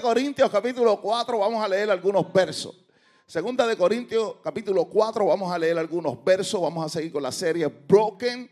[0.00, 2.74] Corintios capítulo 4, vamos a leer algunos versos.
[3.26, 7.30] Segunda de Corintios capítulo 4, vamos a leer algunos versos, vamos a seguir con la
[7.30, 8.50] serie Broken.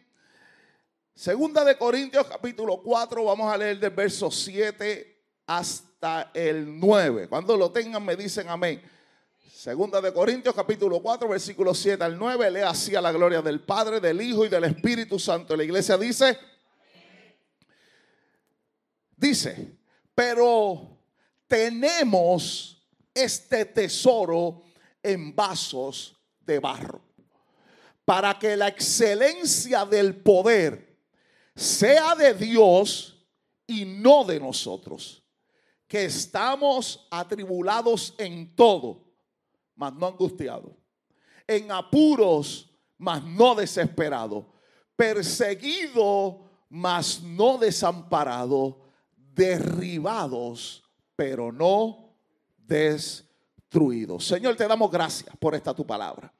[1.14, 7.28] Segunda de Corintios capítulo 4, vamos a leer del verso 7 hasta el 9.
[7.28, 8.80] Cuando lo tengan me dicen amén.
[9.52, 13.60] Segunda de Corintios capítulo 4, versículo 7 al 9, lea así a la gloria del
[13.60, 15.56] Padre, del Hijo y del Espíritu Santo.
[15.56, 16.38] La iglesia dice,
[19.16, 19.76] dice,
[20.14, 20.97] pero
[21.48, 24.62] tenemos este tesoro
[25.02, 27.00] en vasos de barro,
[28.04, 31.00] para que la excelencia del poder
[31.56, 33.26] sea de Dios
[33.66, 35.24] y no de nosotros,
[35.88, 39.04] que estamos atribulados en todo,
[39.74, 40.72] mas no angustiados,
[41.46, 44.44] en apuros, mas no desesperados,
[44.94, 48.80] perseguido, mas no desamparado
[49.16, 50.82] derribados,
[51.18, 52.14] pero no
[52.56, 54.24] destruidos.
[54.24, 56.32] Señor, te damos gracias por esta tu palabra.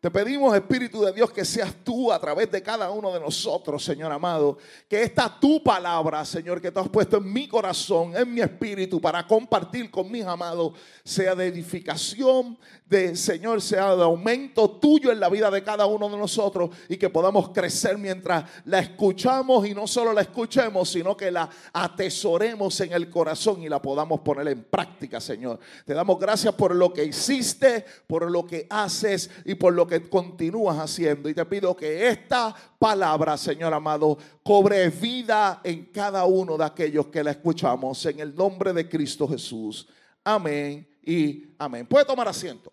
[0.00, 3.84] Te pedimos, Espíritu de Dios, que seas tú a través de cada uno de nosotros,
[3.84, 4.56] Señor amado.
[4.88, 8.98] Que esta tu palabra, Señor, que tú has puesto en mi corazón, en mi espíritu,
[8.98, 10.72] para compartir con mis amados,
[11.04, 12.56] sea de edificación,
[12.86, 16.96] de Señor, sea de aumento tuyo en la vida de cada uno de nosotros y
[16.96, 22.80] que podamos crecer mientras la escuchamos y no solo la escuchemos, sino que la atesoremos
[22.80, 25.60] en el corazón y la podamos poner en práctica, Señor.
[25.84, 29.89] Te damos gracias por lo que hiciste, por lo que haces y por lo que
[30.08, 31.28] continúas haciendo.
[31.28, 37.06] Y te pido que esta palabra, Señor amado, cobre vida en cada uno de aquellos
[37.08, 38.06] que la escuchamos.
[38.06, 39.88] En el nombre de Cristo Jesús.
[40.22, 41.86] Amén y amén.
[41.86, 42.72] Puede tomar asiento.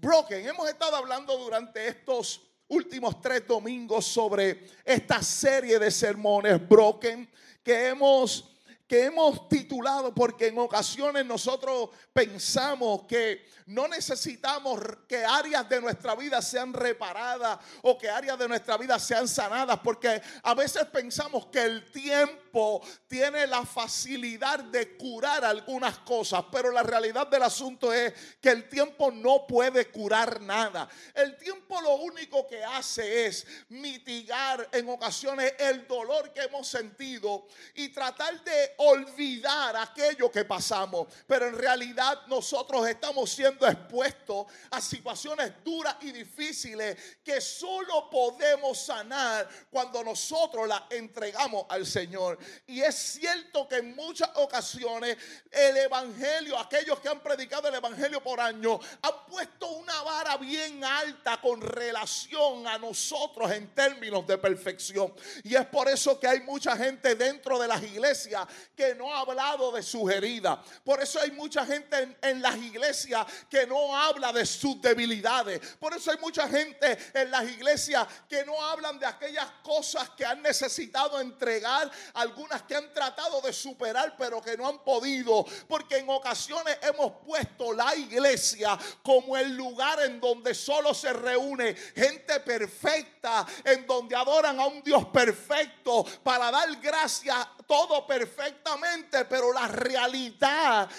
[0.00, 7.28] Broken, hemos estado hablando durante estos últimos tres domingos sobre esta serie de sermones Broken
[7.62, 8.56] que hemos
[8.90, 16.16] que hemos titulado porque en ocasiones nosotros pensamos que no necesitamos que áreas de nuestra
[16.16, 21.46] vida sean reparadas o que áreas de nuestra vida sean sanadas porque a veces pensamos
[21.46, 27.92] que el tiempo tiene la facilidad de curar algunas cosas, pero la realidad del asunto
[27.92, 30.88] es que el tiempo no puede curar nada.
[31.14, 37.46] El tiempo lo único que hace es mitigar en ocasiones el dolor que hemos sentido
[37.76, 41.06] y tratar de olvidar aquello que pasamos.
[41.26, 48.78] Pero en realidad nosotros estamos siendo expuestos a situaciones duras y difíciles que solo podemos
[48.78, 52.38] sanar cuando nosotros las entregamos al Señor.
[52.66, 55.16] Y es cierto que en muchas ocasiones
[55.50, 60.82] el Evangelio, aquellos que han predicado el Evangelio por años, han puesto una vara bien
[60.82, 65.12] alta con relación a nosotros en términos de perfección.
[65.44, 68.46] Y es por eso que hay mucha gente dentro de las iglesias
[68.80, 70.58] que no ha hablado de sus heridas.
[70.82, 75.60] Por eso hay mucha gente en, las iglesias que no habla de sus debilidades.
[75.78, 80.24] Por eso hay mucha gente en las iglesias que no hablan de aquellas cosas que
[80.24, 85.44] han necesitado entregar, algunas que han tratado de superar pero que no han podido.
[85.68, 91.74] Porque en ocasiones hemos puesto la iglesia como el lugar en donde solo se reúne
[91.74, 99.52] gente perfecta, en donde adoran a un Dios perfecto para dar gracias todo perfectamente, pero
[99.52, 100.90] la realidad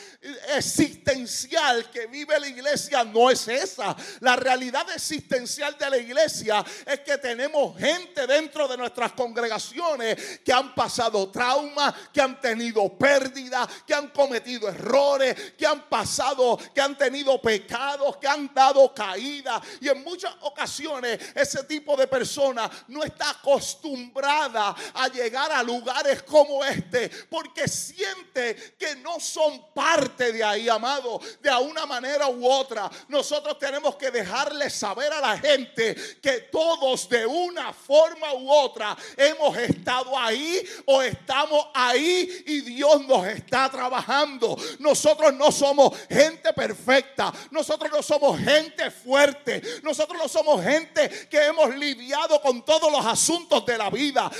[0.56, 3.94] existencial que vive la iglesia no es esa.
[4.22, 10.54] La realidad existencial de la iglesia es que tenemos gente dentro de nuestras congregaciones que
[10.54, 16.80] han pasado traumas, que han tenido pérdidas, que han cometido errores, que han pasado, que
[16.80, 19.62] han tenido pecados, que han dado caídas.
[19.82, 26.24] Y en muchas ocasiones ese tipo de persona no está acostumbrada a llegar a lugares
[26.24, 32.50] como oeste porque siente que no son parte de ahí, amado, de una manera u
[32.50, 32.90] otra.
[33.08, 38.96] Nosotros tenemos que dejarle saber a la gente que todos de una forma u otra
[39.18, 44.58] hemos estado ahí o estamos ahí y Dios nos está trabajando.
[44.80, 51.46] Nosotros no somos gente perfecta, nosotros no somos gente fuerte, nosotros no somos gente que
[51.46, 54.32] hemos lidiado con todos los asuntos de la vida.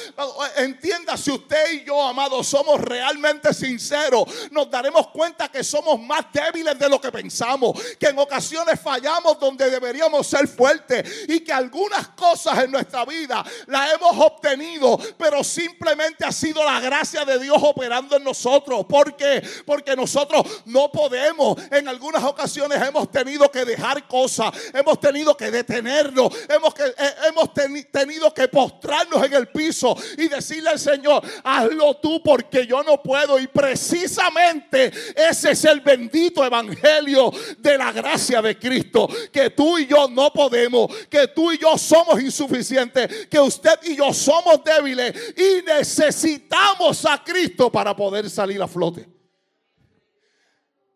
[0.58, 6.26] Entienda, si usted y yo, amados, somos realmente sinceros, nos daremos cuenta que somos más
[6.32, 11.52] débiles de lo que pensamos, que en ocasiones fallamos donde deberíamos ser fuertes y que
[11.52, 17.40] algunas cosas en nuestra vida las hemos obtenido, pero simplemente ha sido la gracia de
[17.40, 18.86] Dios operando en nosotros.
[18.88, 19.42] ¿Por qué?
[19.66, 25.52] Porque nosotros no podemos, en algunas ocasiones hemos tenido que dejar cosas, hemos tenido que
[25.52, 27.52] detenernos, hemos, que, eh, hemos
[27.92, 33.02] tenido que postrarnos en el piso y decirle al Señor, hazlo tú porque yo no
[33.02, 33.40] puedo.
[33.40, 39.88] Y precisamente ese es el bendito evangelio de la gracia de Cristo, que tú y
[39.88, 45.16] yo no podemos, que tú y yo somos insuficientes, que usted y yo somos débiles
[45.38, 49.08] y necesitamos a Cristo para poder salir a flote.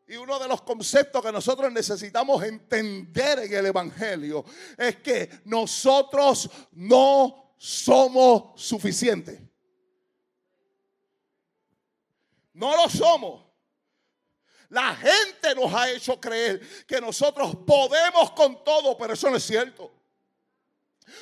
[0.07, 4.45] Y uno de los conceptos que nosotros necesitamos entender en el Evangelio
[4.77, 9.39] es que nosotros no somos suficientes.
[12.55, 13.43] No lo somos.
[14.69, 19.43] La gente nos ha hecho creer que nosotros podemos con todo, pero eso no es
[19.43, 19.91] cierto.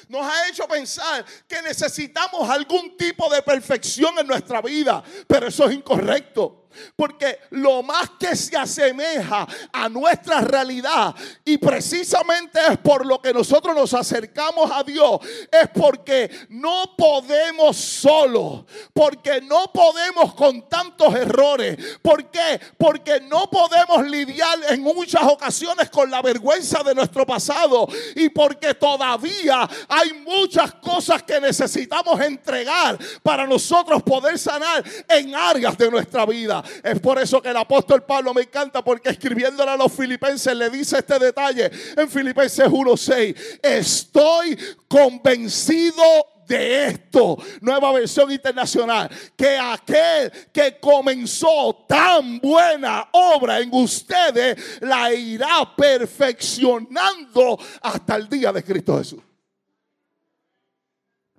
[0.08, 5.68] Nos ha hecho pensar que necesitamos algún tipo de perfección en nuestra vida, pero eso
[5.68, 6.63] es incorrecto.
[6.96, 11.16] Porque lo más que se asemeja a nuestra realidad
[11.46, 15.20] y precisamente es por lo que nosotros nos acercamos a Dios,
[15.52, 21.78] es porque no podemos solo, porque no podemos con tantos errores.
[22.02, 22.60] ¿Por qué?
[22.78, 28.74] Porque no podemos lidiar en muchas ocasiones con la vergüenza de nuestro pasado y porque
[28.74, 36.26] todavía hay muchas cosas que necesitamos entregar para nosotros poder sanar en áreas de nuestra
[36.26, 36.63] vida.
[36.84, 40.70] Es por eso que el apóstol Pablo me encanta porque escribiéndole a los filipenses le
[40.70, 43.60] dice este detalle en Filipenses 1:6.
[43.62, 44.58] Estoy
[44.88, 46.04] convencido
[46.48, 55.14] de esto, nueva versión internacional, que aquel que comenzó tan buena obra en ustedes la
[55.14, 59.20] irá perfeccionando hasta el día de Cristo Jesús.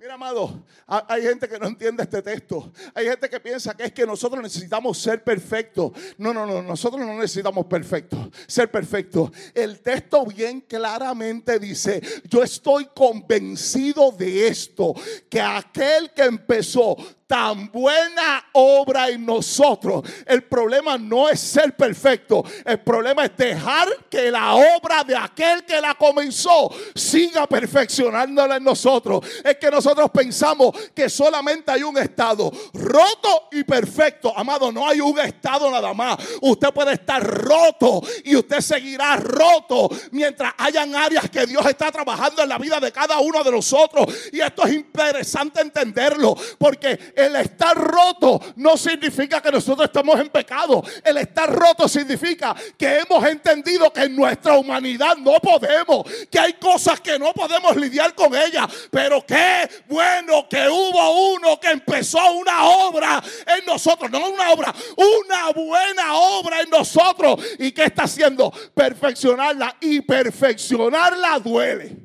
[0.05, 2.71] Mira, amado, hay gente que no entiende este texto.
[2.95, 5.93] Hay gente que piensa que es que nosotros necesitamos ser perfectos.
[6.19, 9.31] No, no, no, nosotros no necesitamos perfectos, ser perfectos.
[9.55, 14.93] El texto bien claramente dice, yo estoy convencido de esto,
[15.31, 20.03] que aquel que empezó tan buena obra en nosotros.
[20.27, 22.45] El problema no es ser perfecto.
[22.65, 28.65] El problema es dejar que la obra de aquel que la comenzó siga perfeccionándola en
[28.65, 29.25] nosotros.
[29.43, 34.37] Es que nosotros pensamos que solamente hay un estado roto y perfecto.
[34.37, 36.19] Amado, no hay un estado nada más.
[36.43, 42.43] Usted puede estar roto y usted seguirá roto mientras hayan áreas que Dios está trabajando
[42.43, 44.07] en la vida de cada uno de nosotros.
[44.33, 50.29] Y esto es interesante entenderlo porque el estar roto no significa que nosotros estamos en
[50.29, 50.83] pecado.
[51.03, 56.55] El estar roto significa que hemos entendido que en nuestra humanidad no podemos, que hay
[56.55, 58.67] cosas que no podemos lidiar con ellas.
[58.91, 63.23] Pero qué bueno que hubo uno que empezó una obra
[63.59, 67.41] en nosotros, no una obra, una buena obra en nosotros.
[67.59, 68.53] ¿Y qué está haciendo?
[68.75, 72.04] Perfeccionarla y perfeccionarla duele.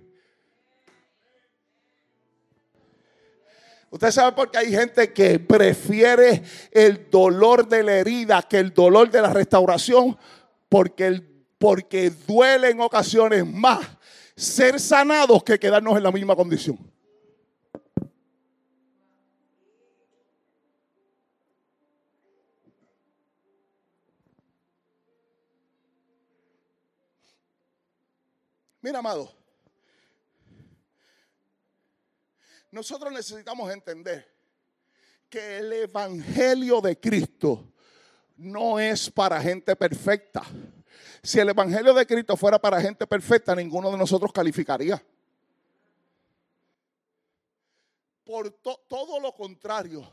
[3.92, 8.74] Usted sabe por qué hay gente que prefiere el dolor de la herida que el
[8.74, 10.18] dolor de la restauración,
[10.70, 11.22] porque,
[11.58, 13.80] porque duele en ocasiones más
[14.36, 16.78] ser sanados que quedarnos en la misma condición.
[28.82, 29.39] Mira, amado,
[32.72, 34.28] nosotros necesitamos entender
[35.30, 37.72] que el Evangelio de Cristo
[38.38, 40.44] no es para gente perfecta.
[41.22, 45.04] Si el Evangelio de Cristo fuera para gente perfecta, ninguno de nosotros calificaría.
[48.24, 50.08] Por todo lo contrario,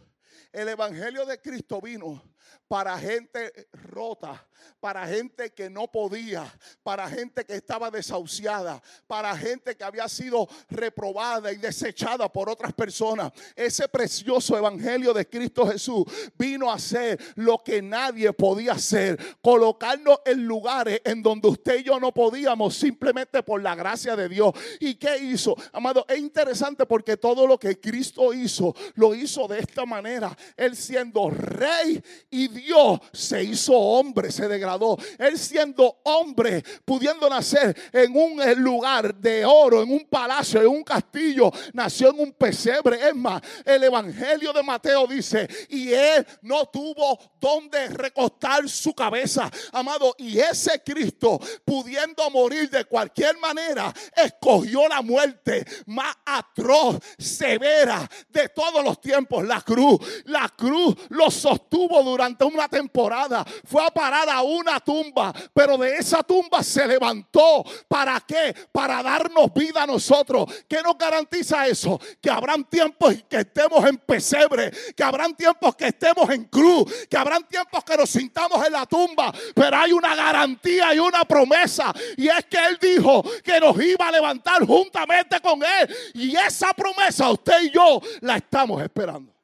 [0.52, 2.22] El Evangelio de Cristo vino
[2.68, 4.44] para gente rota,
[4.80, 6.52] para gente que no podía,
[6.82, 12.72] para gente que estaba desahuciada, para gente que había sido reprobada y desechada por otras
[12.72, 13.32] personas.
[13.54, 16.04] Ese precioso evangelio de Cristo Jesús
[16.36, 21.84] vino a hacer lo que nadie podía hacer, colocarnos en lugares en donde usted y
[21.84, 24.52] yo no podíamos simplemente por la gracia de Dios.
[24.80, 25.54] ¿Y qué hizo?
[25.72, 30.25] Amado, es interesante porque todo lo que Cristo hizo, lo hizo de esta manera.
[30.56, 34.96] Él siendo rey y Dios se hizo hombre, se degradó.
[35.18, 40.84] Él siendo hombre, pudiendo nacer en un lugar de oro, en un palacio, en un
[40.84, 43.08] castillo, nació en un pesebre.
[43.08, 49.50] Es más, el Evangelio de Mateo dice, y él no tuvo donde recostar su cabeza,
[49.72, 50.14] amado.
[50.18, 58.48] Y ese Cristo, pudiendo morir de cualquier manera, escogió la muerte más atroz, severa de
[58.48, 59.98] todos los tiempos, la cruz.
[60.24, 63.44] La cruz lo sostuvo durante una temporada.
[63.64, 67.64] Fue a parar a una tumba, pero de esa tumba se levantó.
[67.88, 68.54] ¿Para qué?
[68.72, 70.46] Para darnos vida a nosotros.
[70.68, 72.00] ¿Qué nos garantiza eso?
[72.20, 77.16] Que habrán tiempos que estemos en pesebre, que habrán tiempos que estemos en cruz, que
[77.16, 81.92] habrán tiempos que nos sintamos en la tumba, pero hay una garantía y una promesa.
[82.16, 85.94] Y es que Él dijo que nos iba a levantar juntamente con Él.
[86.14, 89.35] Y esa promesa usted y yo la estamos esperando.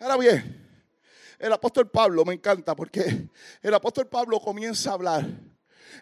[0.00, 0.68] Ahora bien,
[1.38, 3.28] el apóstol Pablo me encanta porque
[3.62, 5.24] el apóstol Pablo comienza a hablar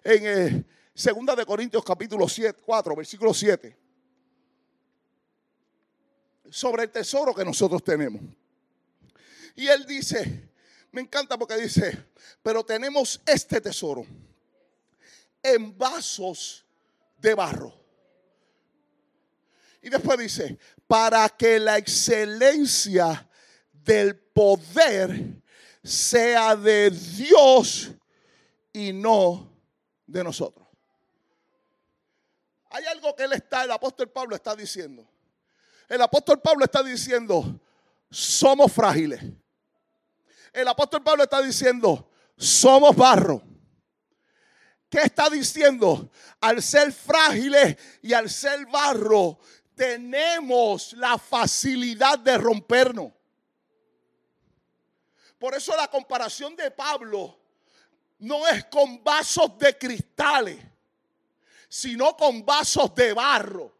[0.04, 3.86] en eh, Segunda de Corintios capítulo 7, 4, versículo 7
[6.50, 8.22] sobre el tesoro que nosotros tenemos.
[9.54, 10.50] Y él dice,
[10.92, 12.06] me encanta porque dice,
[12.42, 14.06] pero tenemos este tesoro
[15.42, 16.64] en vasos
[17.18, 17.74] de barro.
[19.82, 23.28] Y después dice, para que la excelencia
[23.86, 25.40] del poder
[25.82, 27.92] sea de Dios
[28.72, 29.50] y no
[30.06, 30.66] de nosotros.
[32.70, 35.08] Hay algo que él está, el apóstol Pablo está diciendo.
[35.88, 37.60] El apóstol Pablo está diciendo,
[38.10, 39.22] somos frágiles.
[40.52, 43.42] El apóstol Pablo está diciendo, somos barro.
[44.90, 46.10] ¿Qué está diciendo?
[46.40, 49.38] Al ser frágiles y al ser barro,
[49.74, 53.12] tenemos la facilidad de rompernos.
[55.38, 57.36] Por eso la comparación de Pablo
[58.18, 60.58] no es con vasos de cristales,
[61.68, 63.74] sino con vasos de barro.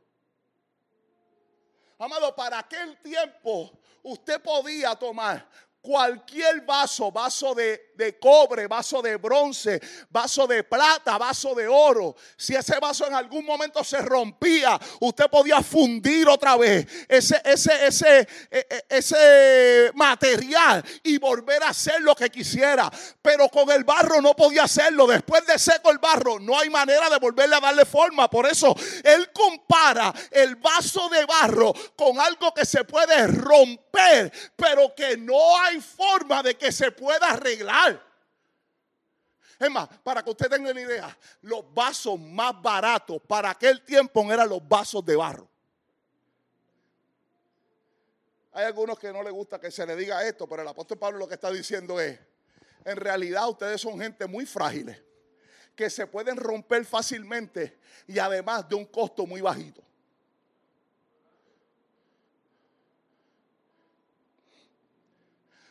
[1.98, 3.72] Amado, para aquel tiempo
[4.02, 5.48] usted podía tomar
[5.80, 12.14] cualquier vaso, vaso de, de, cobre, vaso de bronce, vaso de plata, vaso de oro,
[12.36, 17.86] si ese vaso en algún momento se rompía, usted podía fundir otra vez ese, ese,
[17.86, 22.90] ese, e, e, ese material y volver a hacer lo que quisiera.
[23.22, 25.06] Pero con el barro no podía hacerlo.
[25.06, 28.28] Después de seco el barro, no hay manera de volverle a darle forma.
[28.28, 28.74] Por eso
[29.04, 35.60] él compara el vaso de barro con algo que se puede romper, pero que no
[35.60, 37.85] hay forma de que se pueda arreglar.
[39.58, 44.30] Es más, para que usted tenga una idea, los vasos más baratos para aquel tiempo
[44.32, 45.48] eran los vasos de barro.
[48.52, 51.18] Hay algunos que no les gusta que se le diga esto, pero el apóstol Pablo
[51.18, 52.18] lo que está diciendo es,
[52.84, 55.02] en realidad ustedes son gente muy frágiles,
[55.74, 59.82] que se pueden romper fácilmente y además de un costo muy bajito.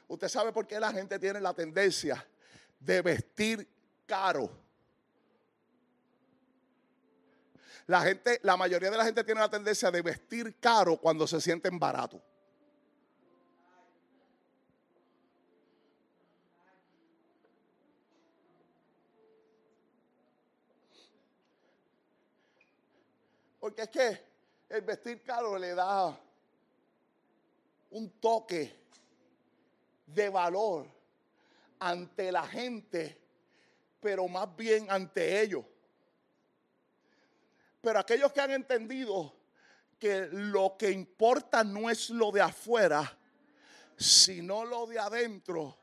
[0.07, 2.25] Usted sabe por qué la gente tiene la tendencia
[2.79, 3.74] de vestir
[4.05, 4.49] caro.
[7.87, 11.39] La gente, la mayoría de la gente tiene la tendencia de vestir caro cuando se
[11.39, 12.21] sienten baratos.
[23.59, 24.21] Porque es que
[24.69, 26.15] el vestir caro le da
[27.89, 28.75] un toque
[30.05, 30.85] de valor
[31.79, 33.24] ante la gente,
[34.05, 35.65] pero más bien ante ellos.
[37.81, 39.35] Pero aquellos que han entendido
[39.97, 43.17] que lo que importa no es lo de afuera,
[43.97, 45.79] sino lo de adentro,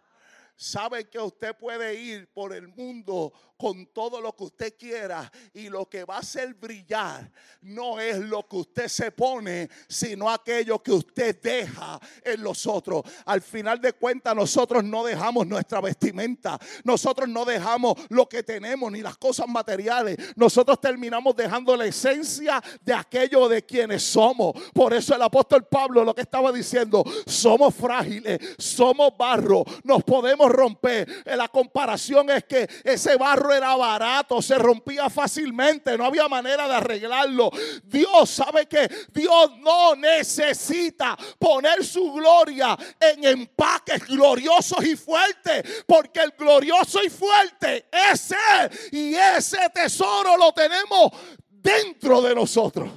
[0.57, 3.33] sabe que usted puede ir por el mundo
[3.63, 7.31] con todo lo que usted quiera y lo que va a hacer brillar
[7.61, 13.03] no es lo que usted se pone, sino aquello que usted deja en los otros.
[13.25, 18.91] Al final de cuentas, nosotros no dejamos nuestra vestimenta, nosotros no dejamos lo que tenemos
[18.91, 24.55] ni las cosas materiales, nosotros terminamos dejando la esencia de aquello de quienes somos.
[24.73, 30.42] Por eso el apóstol Pablo lo que estaba diciendo, somos frágiles, somos barro, nos podemos
[30.49, 31.23] romper.
[31.27, 36.75] La comparación es que ese barro era barato, se rompía fácilmente, no había manera de
[36.75, 37.51] arreglarlo.
[37.85, 46.21] Dios sabe que Dios no necesita poner su gloria en empaques gloriosos y fuertes, porque
[46.21, 51.11] el glorioso y fuerte es Él y ese tesoro lo tenemos
[51.49, 52.91] dentro de nosotros.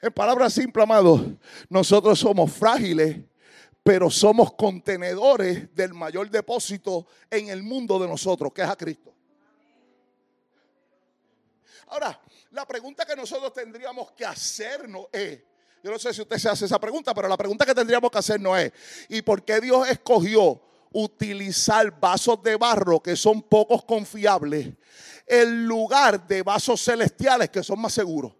[0.00, 1.20] En palabras simples, amados,
[1.68, 3.18] nosotros somos frágiles
[3.82, 9.12] pero somos contenedores del mayor depósito en el mundo de nosotros, que es a Cristo.
[11.88, 12.20] Ahora,
[12.52, 15.40] la pregunta que nosotros tendríamos que hacernos es,
[15.82, 18.18] yo no sé si usted se hace esa pregunta, pero la pregunta que tendríamos que
[18.18, 18.72] hacernos es,
[19.08, 20.62] ¿y por qué Dios escogió
[20.92, 24.68] utilizar vasos de barro que son pocos confiables
[25.26, 28.32] en lugar de vasos celestiales que son más seguros?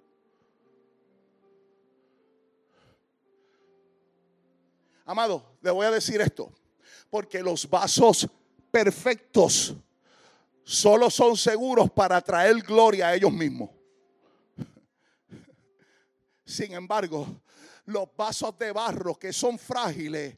[5.04, 6.52] Amado, le voy a decir esto,
[7.10, 8.28] porque los vasos
[8.70, 9.74] perfectos
[10.64, 13.70] solo son seguros para traer gloria a ellos mismos.
[16.44, 17.26] Sin embargo,
[17.86, 20.36] los vasos de barro que son frágiles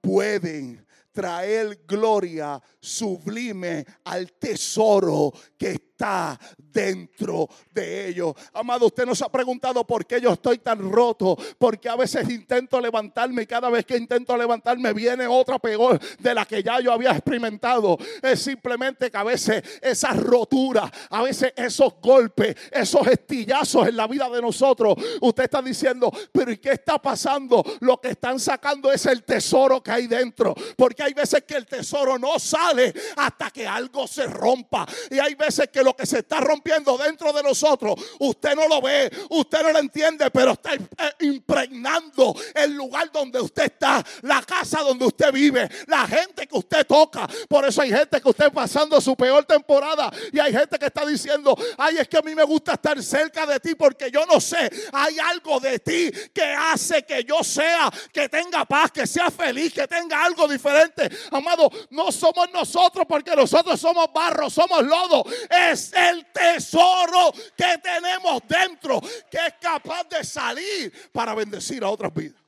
[0.00, 8.34] pueden traer gloria sublime al tesoro que está dentro de ellos.
[8.52, 12.80] Amado, usted nos ha preguntado por qué yo estoy tan roto, porque a veces intento
[12.80, 16.92] levantarme y cada vez que intento levantarme viene otra peor de la que ya yo
[16.92, 17.96] había experimentado.
[18.20, 24.08] Es simplemente que a veces esa rotura, a veces esos golpes, esos estillazos en la
[24.08, 27.62] vida de nosotros, usted está diciendo, pero ¿y qué está pasando?
[27.80, 31.66] Lo que están sacando es el tesoro que hay dentro, porque hay veces que el
[31.66, 36.18] tesoro no sale hasta que algo se rompa y hay veces que lo que se
[36.18, 40.74] está rompiendo dentro de nosotros, usted no lo ve, usted no lo entiende, pero está
[40.74, 40.80] eh,
[41.20, 46.86] impregnando el lugar donde usted está, la casa donde usted vive, la gente que usted
[46.86, 47.28] toca.
[47.48, 51.04] Por eso hay gente que usted pasando su peor temporada y hay gente que está
[51.04, 54.40] diciendo, ay, es que a mí me gusta estar cerca de ti porque yo no
[54.40, 59.30] sé, hay algo de ti que hace que yo sea, que tenga paz, que sea
[59.30, 61.08] feliz, que tenga algo diferente.
[61.30, 65.24] Amado, no somos nosotros porque nosotros somos barro, somos lodo.
[65.50, 72.12] Es el tesoro que tenemos dentro que es capaz de salir para bendecir a otras
[72.12, 72.40] vidas.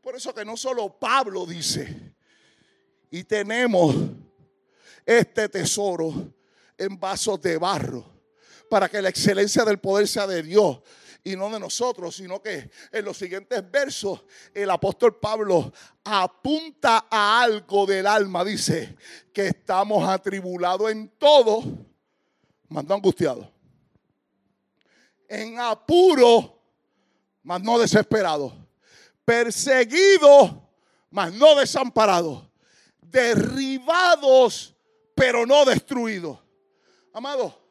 [0.00, 2.14] Por eso que no solo Pablo dice,
[3.10, 3.94] y tenemos
[5.06, 6.34] este tesoro
[6.76, 8.04] en vasos de barro,
[8.68, 10.80] para que la excelencia del poder sea de Dios
[11.24, 15.72] y no de nosotros, sino que en los siguientes versos el apóstol Pablo
[16.04, 18.44] apunta a algo del alma.
[18.44, 18.96] Dice
[19.32, 21.62] que estamos atribulados en todo,
[22.68, 23.46] mas no angustiados.
[25.28, 26.60] En apuro,
[27.42, 28.52] mas no desesperados.
[29.24, 30.52] Perseguidos,
[31.10, 32.48] mas no desamparados.
[33.00, 34.74] Derribados,
[35.14, 36.38] pero no destruidos.
[37.12, 37.61] Amado,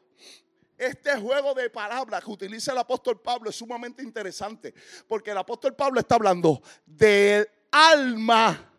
[0.82, 4.74] este juego de palabras que utiliza el apóstol Pablo es sumamente interesante,
[5.06, 8.72] porque el apóstol Pablo está hablando del alma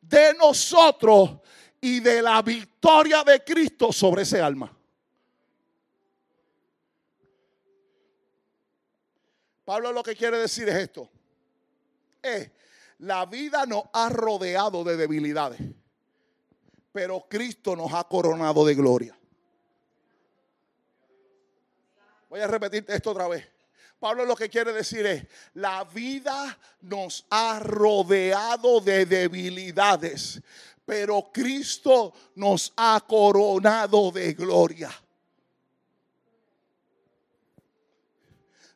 [0.00, 1.38] de nosotros
[1.80, 4.76] y de la victoria de Cristo sobre ese alma.
[9.64, 11.10] Pablo lo que quiere decir es esto.
[12.22, 12.50] Es,
[12.98, 15.60] la vida nos ha rodeado de debilidades,
[16.92, 19.18] pero Cristo nos ha coronado de gloria.
[22.34, 23.48] Voy a repetir esto otra vez.
[24.00, 30.42] Pablo lo que quiere decir es, la vida nos ha rodeado de debilidades,
[30.84, 34.90] pero Cristo nos ha coronado de gloria.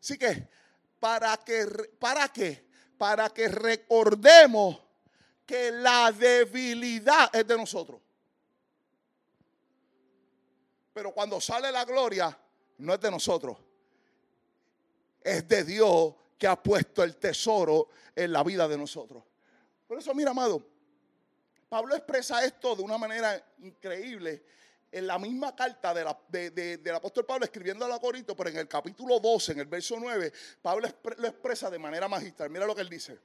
[0.00, 0.46] Así que,
[1.00, 1.66] para que,
[1.98, 2.64] para qué?
[2.96, 4.78] Para que recordemos
[5.44, 8.00] que la debilidad es de nosotros.
[10.92, 12.38] Pero cuando sale la gloria,
[12.78, 13.56] no es de nosotros.
[15.22, 19.22] Es de Dios que ha puesto el tesoro en la vida de nosotros.
[19.86, 20.62] Por eso, mira, amado,
[21.68, 24.42] Pablo expresa esto de una manera increíble
[24.90, 27.98] en la misma carta del apóstol Pablo escribiendo a la
[28.34, 30.88] pero en el capítulo 12, en el verso 9, Pablo
[31.18, 32.48] lo expresa de manera magistral.
[32.48, 33.18] Mira lo que él dice.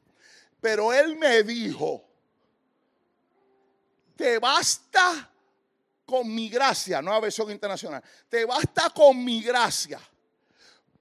[0.59, 2.03] Pero él me dijo,
[4.15, 5.32] te basta
[6.05, 9.99] con mi gracia, nueva versión internacional, te basta con mi gracia,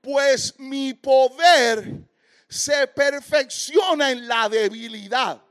[0.00, 1.92] pues mi poder
[2.48, 5.42] se perfecciona en la debilidad.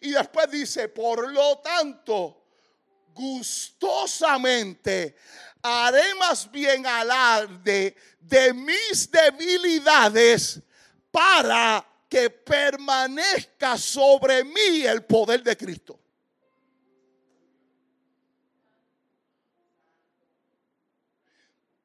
[0.00, 2.42] Y después dice, por lo tanto,
[3.14, 5.16] gustosamente
[5.62, 10.60] haré más bien alarde de mis debilidades
[11.10, 16.01] para que permanezca sobre mí el poder de Cristo.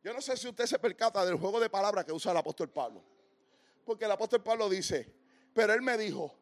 [0.08, 2.70] Yo no sé si usted se percata del juego de palabras que usa el apóstol
[2.70, 3.04] Pablo.
[3.84, 5.14] Porque el apóstol Pablo dice,
[5.54, 6.34] pero él me dijo,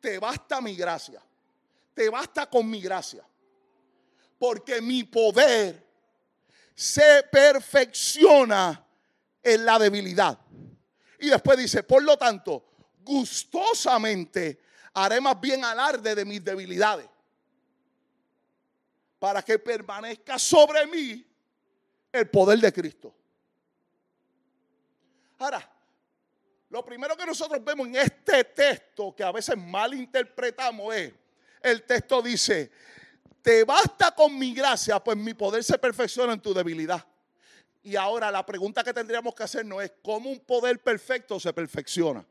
[0.00, 1.22] te basta mi gracia,
[1.94, 3.24] te basta con mi gracia
[4.40, 5.86] porque mi poder
[6.74, 8.84] se perfecciona
[9.40, 10.36] en la debilidad.
[11.20, 12.64] Y después dice, por lo tanto,
[13.04, 14.58] gustosamente
[14.94, 17.08] haré más bien alarde de mis debilidades,
[19.20, 21.27] para que permanezca sobre mí
[22.12, 23.14] el poder de Cristo.
[25.38, 25.70] Ahora,
[26.70, 31.14] lo primero que nosotros vemos en este texto, que a veces mal interpretamos, es,
[31.62, 32.70] el texto dice,
[33.42, 37.06] te basta con mi gracia, pues mi poder se perfecciona en tu debilidad.
[37.82, 41.52] Y ahora la pregunta que tendríamos que hacer no es cómo un poder perfecto se
[41.52, 42.24] perfecciona.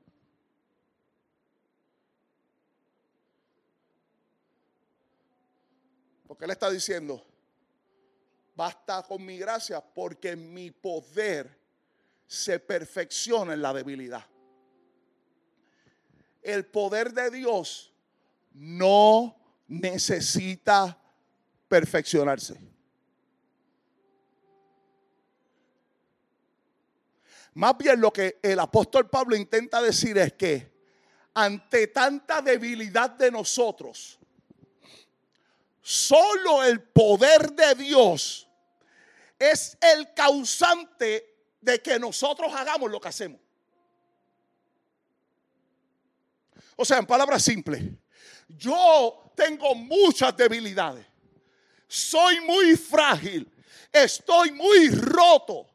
[6.28, 7.26] Porque él está diciendo,
[8.58, 11.56] basta con mi gracia porque mi poder
[12.26, 14.26] se perfecciona en la debilidad.
[16.42, 17.94] El poder de Dios
[18.54, 21.00] no necesita
[21.68, 22.60] perfeccionarse.
[27.54, 30.76] Más bien lo que el apóstol Pablo intenta decir es que
[31.36, 34.20] ante tanta debilidad de nosotros,
[35.80, 38.47] solo el poder de Dios
[39.40, 43.40] es el causante de que nosotros hagamos lo que hacemos.
[46.76, 47.84] O sea, en palabras simples,
[48.48, 51.06] yo tengo muchas debilidades.
[51.88, 53.52] Soy muy frágil.
[53.92, 55.68] Estoy muy roto.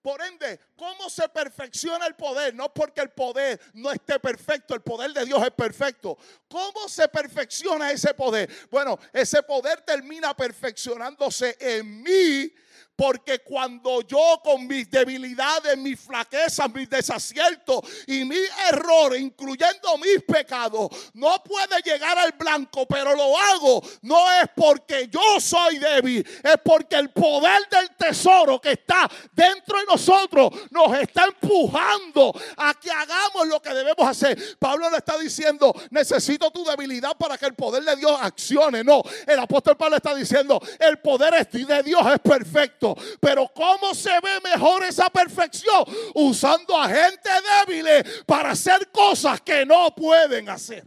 [0.00, 2.54] Por ende, ¿cómo se perfecciona el poder?
[2.54, 6.18] No porque el poder no esté perfecto, el poder de Dios es perfecto.
[6.46, 8.50] ¿Cómo se perfecciona ese poder?
[8.70, 12.52] Bueno, ese poder termina perfeccionándose en mí
[12.96, 20.22] porque cuando yo con mis debilidades, mis flaquezas, mis desaciertos y mis errores, incluyendo mis
[20.22, 26.26] pecados, no puede llegar al blanco, pero lo hago, no es porque yo soy débil,
[26.42, 32.74] es porque el poder del tesoro que está dentro de nosotros nos está empujando a
[32.74, 34.56] que hagamos lo que debemos hacer.
[34.58, 38.84] Pablo le está diciendo, necesito tu debilidad para que el poder de Dios accione.
[38.84, 42.83] No, el apóstol Pablo está diciendo, el poder de Dios es perfecto.
[43.20, 45.84] Pero ¿cómo se ve mejor esa perfección?
[46.14, 47.30] Usando a gente
[47.66, 47.86] débil
[48.26, 50.84] para hacer cosas que no pueden hacer.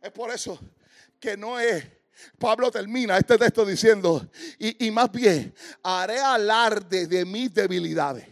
[0.00, 0.58] Es por eso
[1.20, 1.84] que no es
[2.38, 4.28] Pablo termina este texto diciendo,
[4.58, 8.26] y, y, más bien, haré alarde de mis debilidades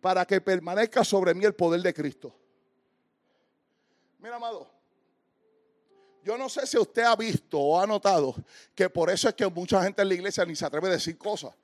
[0.00, 2.34] para que permanezca sobre mí el poder de Cristo.
[4.18, 4.77] Mira, amado,
[6.28, 8.34] yo no sé si usted ha visto o ha notado
[8.74, 11.16] que por eso es que mucha gente en la iglesia ni se atreve a decir
[11.16, 11.54] cosas.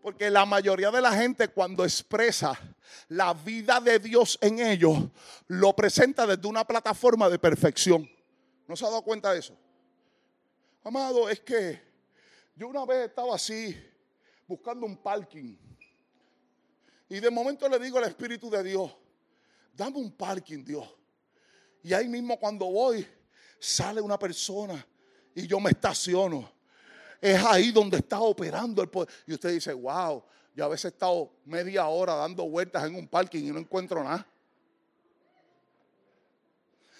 [0.00, 2.58] Porque la mayoría de la gente cuando expresa
[3.08, 4.96] la vida de Dios en ellos,
[5.48, 8.10] lo presenta desde una plataforma de perfección.
[8.66, 9.54] ¿No se ha dado cuenta de eso?
[10.82, 11.78] Amado, es que
[12.56, 13.78] yo una vez estaba así,
[14.48, 15.58] buscando un parking.
[17.10, 18.96] Y de momento le digo al Espíritu de Dios,
[19.74, 20.88] dame un parking, Dios.
[21.82, 23.06] Y ahí mismo cuando voy,
[23.64, 24.86] sale una persona
[25.34, 26.52] y yo me estaciono.
[27.20, 29.08] Es ahí donde está operando el poder.
[29.26, 30.22] Y usted dice, wow,
[30.54, 34.04] yo a veces he estado media hora dando vueltas en un parking y no encuentro
[34.04, 34.26] nada.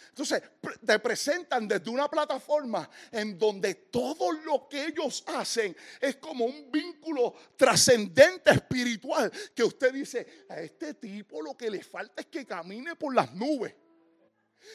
[0.08, 0.42] Entonces,
[0.86, 6.70] te presentan desde una plataforma en donde todo lo que ellos hacen es como un
[6.70, 9.30] vínculo trascendente espiritual.
[9.54, 13.34] Que usted dice, a este tipo lo que le falta es que camine por las
[13.34, 13.74] nubes.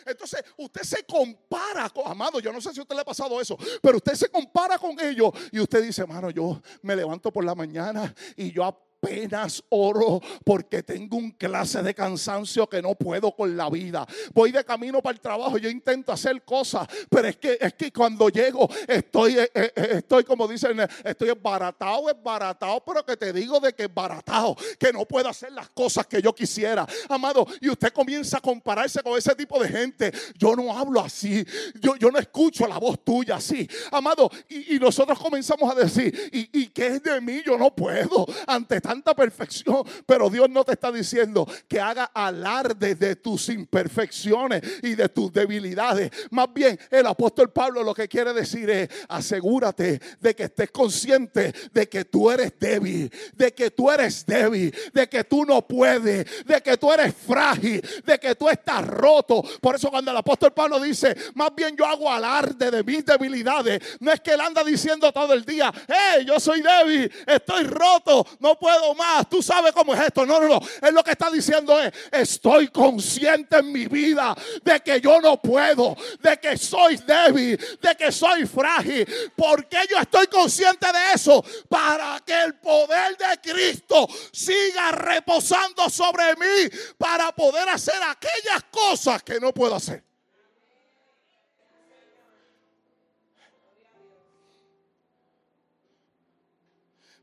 [0.06, 3.40] Entonces usted se compara, con, amado, yo no sé si a usted le ha pasado
[3.40, 7.44] eso, pero usted se compara con ellos y usted dice, hermano, yo me levanto por
[7.44, 8.64] la mañana y yo
[9.02, 14.06] apenas oro porque tengo un clase de cansancio que no puedo con la vida.
[14.34, 17.92] Voy de camino para el trabajo, yo intento hacer cosas, pero es que, es que
[17.92, 23.32] cuando llego estoy, eh, eh, eh, estoy como dicen, estoy esbaratado, esbaratado, pero que te
[23.32, 26.86] digo de que baratado, que no puedo hacer las cosas que yo quisiera.
[27.08, 30.12] Amado, y usted comienza a compararse con ese tipo de gente.
[30.38, 31.46] Yo no hablo así,
[31.82, 33.68] yo, yo no escucho la voz tuya así.
[33.92, 37.42] Amado, y, nosotros comenzamos a decir, ¿y, ¿y qué es de mí?
[37.46, 42.96] Yo no puedo ante tanta perfección, pero Dios no te está diciendo que haga alarde
[42.96, 46.10] de tus imperfecciones y de tus debilidades.
[46.32, 51.54] Más bien, el apóstol Pablo lo que quiere decir es, asegúrate de que estés consciente
[51.72, 56.44] de que tú eres débil, de que tú eres débil, de que tú no puedes,
[56.48, 59.44] de que tú eres frágil, de que tú estás roto.
[59.62, 64.00] Por eso cuando el apóstol Pablo dice, más bien yo hago alarde de mis debilidades,
[64.00, 68.26] no es que él anda diciendo todo el día, hey, yo soy débil, estoy roto,
[68.40, 70.26] no puedo más, tú sabes cómo es esto.
[70.26, 74.80] No, no, no, él lo que está diciendo es, estoy consciente en mi vida de
[74.82, 79.08] que yo no puedo, de que soy débil, de que soy frágil.
[79.36, 81.44] porque yo estoy consciente de eso?
[81.68, 89.24] Para que el poder de Cristo siga reposando sobre mí para poder hacer aquellas cosas
[89.24, 90.04] que no puedo hacer.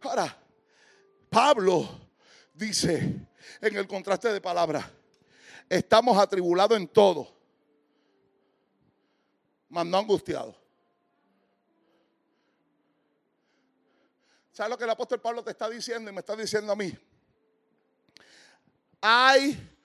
[0.02, 0.36] Ahora,
[1.36, 1.86] Pablo
[2.54, 3.28] dice
[3.60, 4.86] en el contraste de palabras,
[5.68, 7.30] estamos atribulados en todo,
[9.68, 10.56] mas no angustiados.
[14.50, 16.90] ¿Sabes lo que el apóstol Pablo te está diciendo y me está diciendo a mí?
[19.02, 19.76] Hay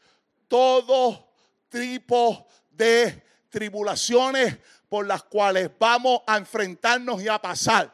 [0.48, 1.34] todo
[1.68, 7.94] tipo de tribulaciones por las cuales vamos a enfrentarnos y a pasar.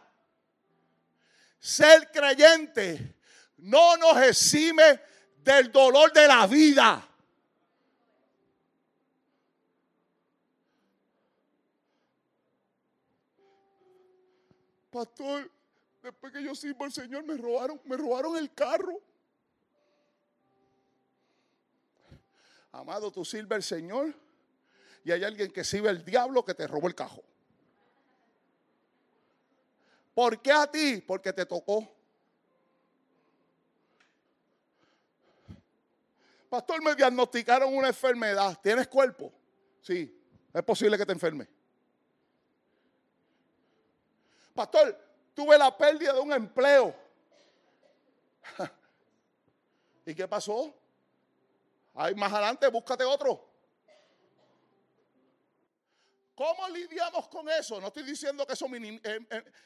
[1.60, 3.17] Ser creyente
[3.58, 5.00] no nos exime
[5.44, 7.08] del dolor de la vida.
[14.92, 15.52] Pastor,
[16.02, 19.00] después que yo sirvo al Señor me robaron, me robaron el carro.
[22.72, 24.14] Amado, tú sirves al Señor
[25.04, 27.24] y hay alguien que sirve al diablo que te robó el cajo.
[30.14, 31.02] ¿Por qué a ti?
[31.06, 31.97] Porque te tocó.
[36.58, 38.60] Pastor, me diagnosticaron una enfermedad.
[38.64, 39.32] ¿Tienes cuerpo?
[39.80, 40.20] Sí,
[40.52, 41.48] es posible que te enferme.
[44.56, 45.00] Pastor,
[45.36, 46.96] tuve la pérdida de un empleo.
[50.08, 50.74] ¿Y qué pasó?
[51.94, 53.48] Ahí más adelante, búscate otro.
[56.34, 57.80] ¿Cómo lidiamos con eso?
[57.80, 58.66] No estoy diciendo que eso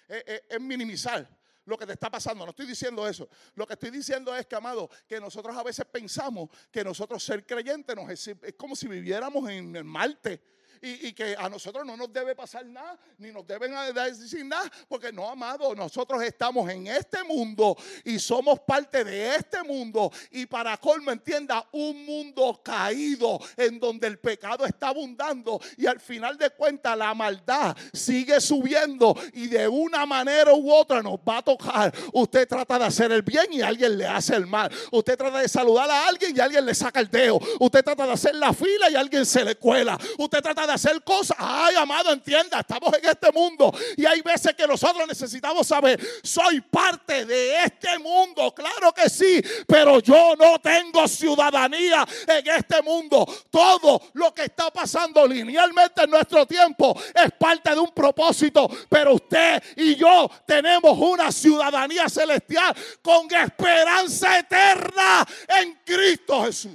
[0.10, 1.26] es minimizar
[1.72, 2.46] lo que te está pasando.
[2.46, 3.28] No estoy diciendo eso.
[3.56, 7.46] Lo que estoy diciendo es que, amado, que nosotros a veces pensamos que nosotros ser
[7.46, 10.42] creyentes nos es, es como si viviéramos en el Marte
[10.82, 15.12] y, que a nosotros no nos debe pasar nada, ni nos deben decir nada, porque
[15.12, 20.12] no, amado, nosotros estamos en este mundo y somos parte de este mundo.
[20.32, 26.00] Y para colmo, entienda, un mundo caído en donde el pecado está abundando y al
[26.00, 31.38] final de cuentas la maldad sigue subiendo y de una manera u otra nos va
[31.38, 31.94] a tocar.
[32.14, 34.72] Usted trata de hacer el bien y alguien le hace el mal.
[34.92, 37.40] Usted trata de saludar a alguien y alguien le saca el dedo.
[37.60, 39.98] Usted trata de hacer la fila y alguien se le cuela.
[40.18, 41.38] Usted trata de hacer cosas.
[41.40, 46.62] Ay, amado, entienda, estamos en este mundo y hay veces que nosotros necesitamos saber, soy
[46.62, 53.26] parte de este mundo, claro que sí, pero yo no tengo ciudadanía en este mundo.
[53.50, 59.16] Todo lo que está pasando linealmente en nuestro tiempo es parte de un propósito, pero
[59.16, 66.72] usted y yo tenemos una ciudadanía celestial con esperanza eterna en Cristo Jesús.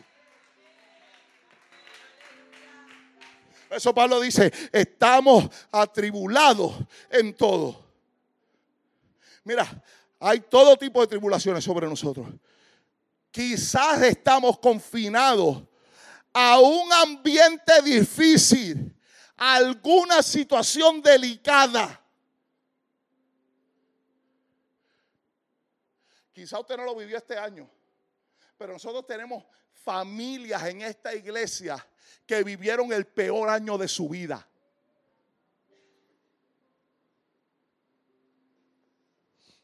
[3.70, 6.74] Eso Pablo dice, estamos atribulados
[7.11, 7.85] en todo.
[9.44, 9.83] Mira,
[10.20, 12.29] hay todo tipo de tribulaciones sobre nosotros.
[13.31, 15.62] Quizás estamos confinados
[16.33, 18.94] a un ambiente difícil,
[19.37, 22.00] a alguna situación delicada.
[26.33, 27.68] Quizá usted no lo vivió este año,
[28.59, 29.42] pero nosotros tenemos
[29.87, 31.87] familias en esta iglesia
[32.27, 34.44] que vivieron el peor año de su vida.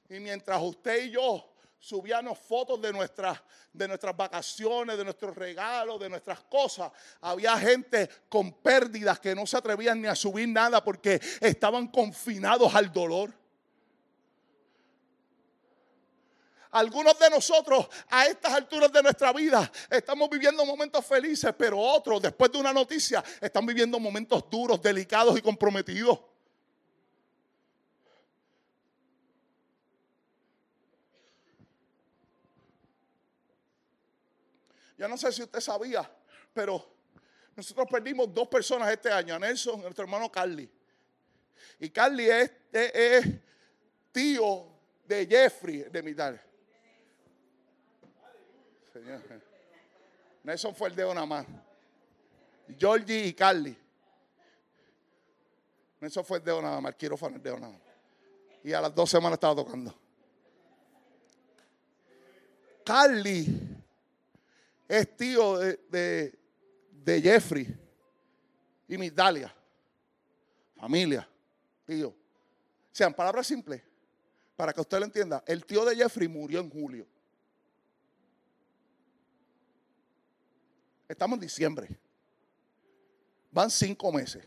[0.09, 3.41] Y mientras usted y yo subíamos fotos de nuestras,
[3.73, 9.45] de nuestras vacaciones, de nuestros regalos, de nuestras cosas, había gente con pérdidas que no
[9.45, 13.42] se atrevían ni a subir nada porque estaban confinados al dolor.
[16.73, 22.23] Algunos de nosotros a estas alturas de nuestra vida estamos viviendo momentos felices, pero otros
[22.23, 26.19] después de una noticia están viviendo momentos duros, delicados y comprometidos.
[34.97, 36.11] Yo no sé si usted sabía,
[36.55, 36.91] pero
[37.55, 40.71] nosotros perdimos dos personas este año, Nelson y nuestro hermano Carly.
[41.81, 42.51] Y Carly es,
[44.11, 44.69] tío
[45.05, 46.52] de Jeffrey de Mital.
[48.93, 49.21] Señor.
[50.45, 51.47] Nelson fue el dedo nada más.
[52.79, 53.77] Georgie y Carly.
[56.01, 56.95] Nelson fue el dedo nada más.
[56.97, 57.81] Quiero fue el dedo nada más.
[58.65, 59.95] Y a las dos semanas estaba tocando.
[62.85, 63.47] Carly
[64.89, 66.39] es tío de,
[66.91, 67.67] de, Jeffrey
[68.89, 69.55] y Migdalia.
[70.77, 71.29] Familia,
[71.87, 72.09] tío.
[72.09, 72.15] O
[72.91, 73.81] sea, en palabras simples,
[74.57, 77.07] para que usted lo entienda, el tío de Jeffrey murió en julio.
[81.13, 81.89] Estamos en diciembre.
[83.51, 84.43] Van cinco meses.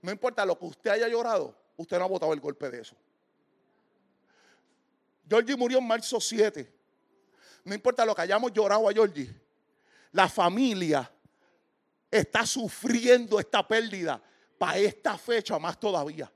[0.00, 2.96] No importa lo que usted haya llorado, usted no ha votado el golpe de eso.
[5.28, 6.72] Georgie murió en marzo 7.
[7.64, 9.30] No importa lo que hayamos llorado a Georgie.
[10.12, 11.10] La familia
[12.10, 14.22] está sufriendo esta pérdida
[14.56, 16.32] para esta fecha más todavía.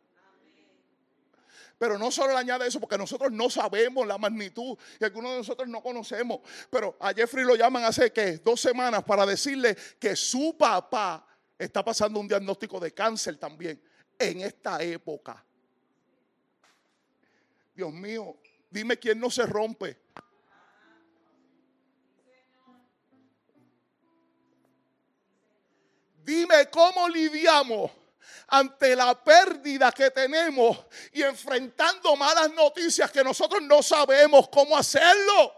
[1.83, 5.39] Pero no solo le añade eso, porque nosotros no sabemos la magnitud y algunos de
[5.39, 6.39] nosotros no conocemos.
[6.71, 11.27] Pero a Jeffrey lo llaman hace que dos semanas para decirle que su papá
[11.59, 13.83] está pasando un diagnóstico de cáncer también
[14.17, 15.45] en esta época.
[17.75, 18.37] Dios mío,
[18.71, 19.99] dime quién no se rompe.
[26.25, 27.91] Dime cómo lidiamos
[28.49, 35.55] ante la pérdida que tenemos y enfrentando malas noticias que nosotros no sabemos cómo hacerlo.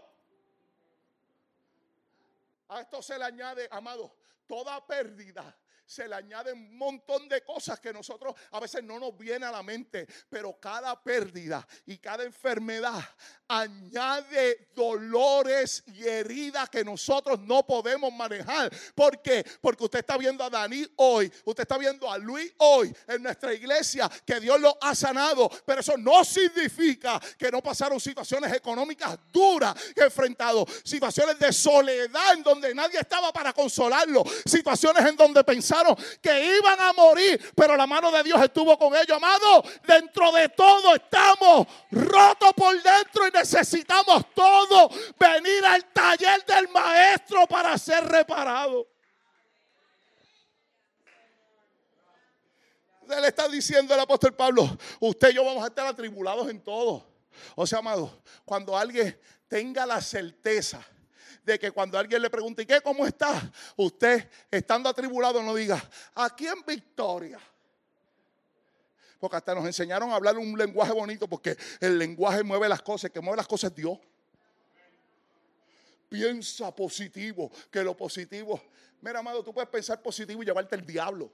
[2.69, 4.15] A esto se le añade, amado,
[4.47, 9.17] toda pérdida se le añaden un montón de cosas que nosotros a veces no nos
[9.17, 13.03] viene a la mente, pero cada pérdida y cada enfermedad
[13.47, 18.71] añade dolores y heridas que nosotros no podemos manejar.
[18.95, 19.45] ¿Por qué?
[19.61, 23.53] Porque usted está viendo a Dani hoy, usted está viendo a Luis hoy en nuestra
[23.53, 29.17] iglesia, que Dios lo ha sanado, pero eso no significa que no pasaron situaciones económicas
[29.31, 35.43] duras que enfrentado, situaciones de soledad en donde nadie estaba para consolarlo, situaciones en donde
[36.21, 39.63] que iban a morir, pero la mano de Dios estuvo con ellos, amado.
[39.87, 47.47] Dentro de todo estamos rotos por dentro y necesitamos todo venir al taller del maestro
[47.47, 48.87] para ser reparado.
[53.07, 57.05] Le está diciendo el apóstol Pablo, usted y yo vamos a estar atribulados en todo.
[57.55, 60.85] O sea, amado, cuando alguien tenga la certeza
[61.45, 62.81] de que cuando alguien le pregunte, ¿y qué?
[62.81, 63.51] ¿Cómo está?
[63.77, 65.81] Usted, estando atribulado, no diga,
[66.15, 67.39] aquí en victoria.
[69.19, 73.11] Porque hasta nos enseñaron a hablar un lenguaje bonito porque el lenguaje mueve las cosas,
[73.11, 73.97] que mueve las cosas es Dios.
[76.09, 78.61] Piensa positivo, que lo positivo.
[79.01, 81.31] Mira, amado, tú puedes pensar positivo y llevarte el diablo.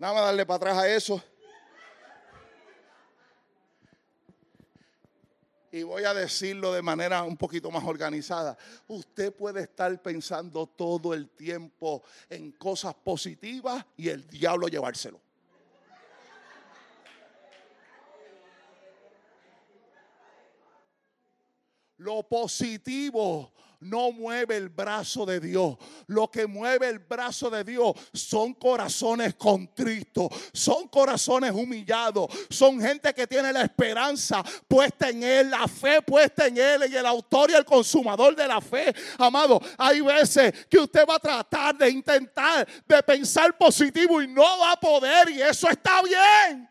[0.00, 1.22] Nada más darle para atrás a eso.
[5.70, 8.56] Y voy a decirlo de manera un poquito más organizada.
[8.88, 15.20] Usted puede estar pensando todo el tiempo en cosas positivas y el diablo llevárselo.
[22.00, 25.76] Lo positivo no mueve el brazo de Dios.
[26.06, 33.12] Lo que mueve el brazo de Dios son corazones contritos, son corazones humillados, son gente
[33.12, 37.50] que tiene la esperanza puesta en Él, la fe puesta en Él, y el autor
[37.50, 38.94] y el consumador de la fe.
[39.18, 44.58] Amado, hay veces que usted va a tratar de intentar de pensar positivo y no
[44.58, 46.70] va a poder y eso está bien.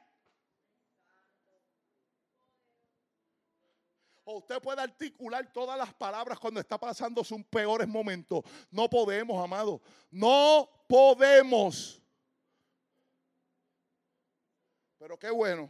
[4.38, 8.44] Usted puede articular todas las palabras cuando está pasando sus peores momentos.
[8.72, 9.82] No podemos, amado.
[10.12, 12.02] No podemos.
[14.98, 15.70] Pero qué bueno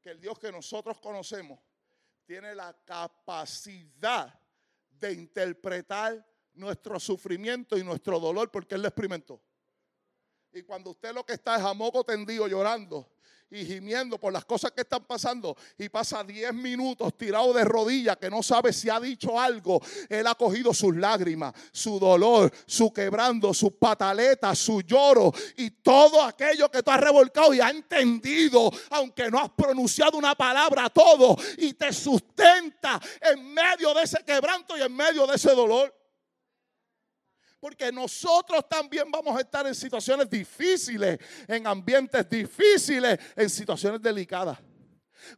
[0.00, 1.58] que el Dios que nosotros conocemos
[2.26, 4.38] tiene la capacidad
[4.90, 9.40] de interpretar nuestro sufrimiento y nuestro dolor porque Él lo experimentó.
[10.52, 13.13] Y cuando usted lo que está es a moco tendido llorando
[13.50, 15.56] y gimiendo por las cosas que están pasando.
[15.78, 20.26] Y pasa 10 minutos tirado de rodillas que no sabe si ha dicho algo, él
[20.26, 26.70] ha cogido sus lágrimas, su dolor, su quebrando, sus pataletas, su lloro y todo aquello
[26.70, 31.36] que tú has revolcado y ha entendido, aunque no has pronunciado una palabra, todo.
[31.58, 36.03] Y te sustenta en medio de ese quebranto y en medio de ese dolor.
[37.64, 44.58] Porque nosotros también vamos a estar en situaciones difíciles, en ambientes difíciles, en situaciones delicadas.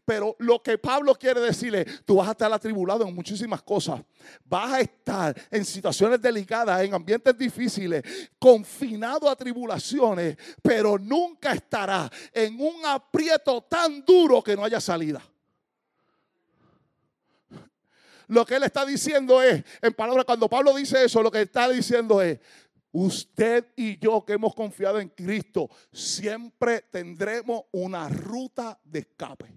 [0.04, 4.02] Pero lo que Pablo quiere decirle, tú vas a estar atribulado en muchísimas cosas.
[4.44, 8.02] Vas a estar en situaciones delicadas, en ambientes difíciles,
[8.40, 15.22] confinado a tribulaciones, pero nunca estará en un aprieto tan duro que no haya salida.
[18.28, 21.68] Lo que él está diciendo es, en palabras, cuando Pablo dice eso, lo que está
[21.68, 22.40] diciendo es,
[22.90, 29.52] usted y yo que hemos confiado en Cristo, siempre tendremos una ruta de escape.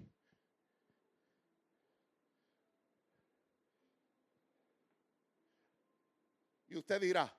[6.68, 7.36] Y usted dirá,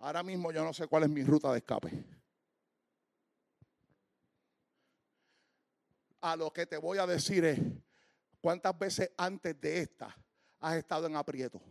[0.00, 2.04] ahora mismo yo no sé cuál es mi ruta de escape.
[6.20, 7.58] A lo que te voy a decir es,
[8.42, 10.14] ¿cuántas veces antes de esta
[10.66, 11.62] has estado en aprieto.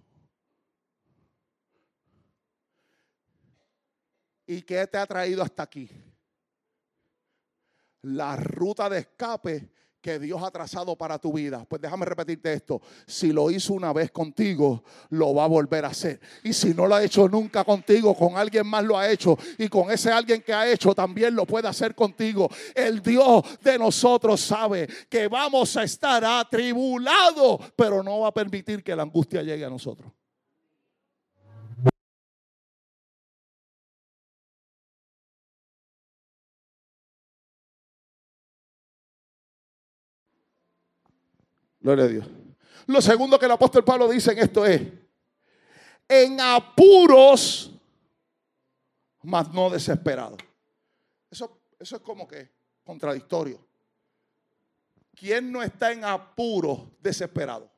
[4.48, 5.90] ¿Y qué te ha traído hasta aquí?
[8.04, 9.70] La ruta de escape
[10.06, 11.66] que Dios ha trazado para tu vida.
[11.68, 12.80] Pues déjame repetirte esto.
[13.08, 16.20] Si lo hizo una vez contigo, lo va a volver a hacer.
[16.44, 19.36] Y si no lo ha hecho nunca contigo, con alguien más lo ha hecho.
[19.58, 22.48] Y con ese alguien que ha hecho, también lo puede hacer contigo.
[22.76, 28.84] El Dios de nosotros sabe que vamos a estar atribulados, pero no va a permitir
[28.84, 30.12] que la angustia llegue a nosotros.
[41.86, 42.26] Gloria a Dios.
[42.88, 44.82] Lo segundo que el apóstol Pablo dice en esto es,
[46.10, 47.80] en apuros,
[49.22, 50.36] mas no desesperado.
[51.30, 52.52] Eso, eso es como que
[52.84, 53.64] contradictorio.
[55.14, 57.72] ¿Quién no está en apuros desesperado?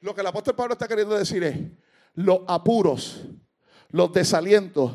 [0.00, 1.56] Lo que el apóstol Pablo está queriendo decir es,
[2.14, 3.28] los apuros
[3.94, 4.90] los desalientos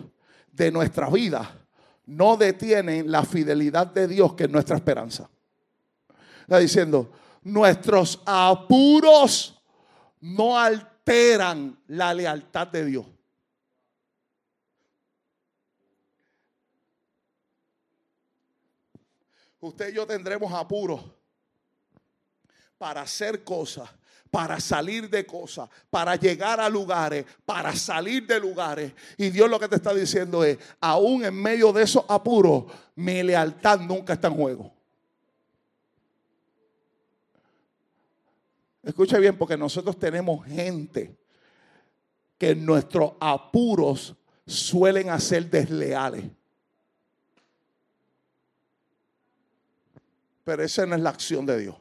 [0.51, 1.57] de nuestra vida
[2.07, 5.29] no detienen la fidelidad de Dios que es nuestra esperanza.
[6.41, 7.09] Está diciendo,
[7.43, 9.57] nuestros apuros
[10.19, 13.05] no alteran la lealtad de Dios.
[19.61, 21.05] Usted y yo tendremos apuros
[22.79, 23.87] para hacer cosas
[24.31, 28.93] para salir de cosas, para llegar a lugares, para salir de lugares.
[29.17, 32.65] Y Dios lo que te está diciendo es, aún en medio de esos apuros,
[32.95, 34.71] mi lealtad nunca está en juego.
[38.83, 41.17] Escuche bien, porque nosotros tenemos gente
[42.37, 44.15] que nuestros apuros
[44.45, 46.25] suelen hacer desleales.
[50.43, 51.75] Pero esa no es la acción de Dios.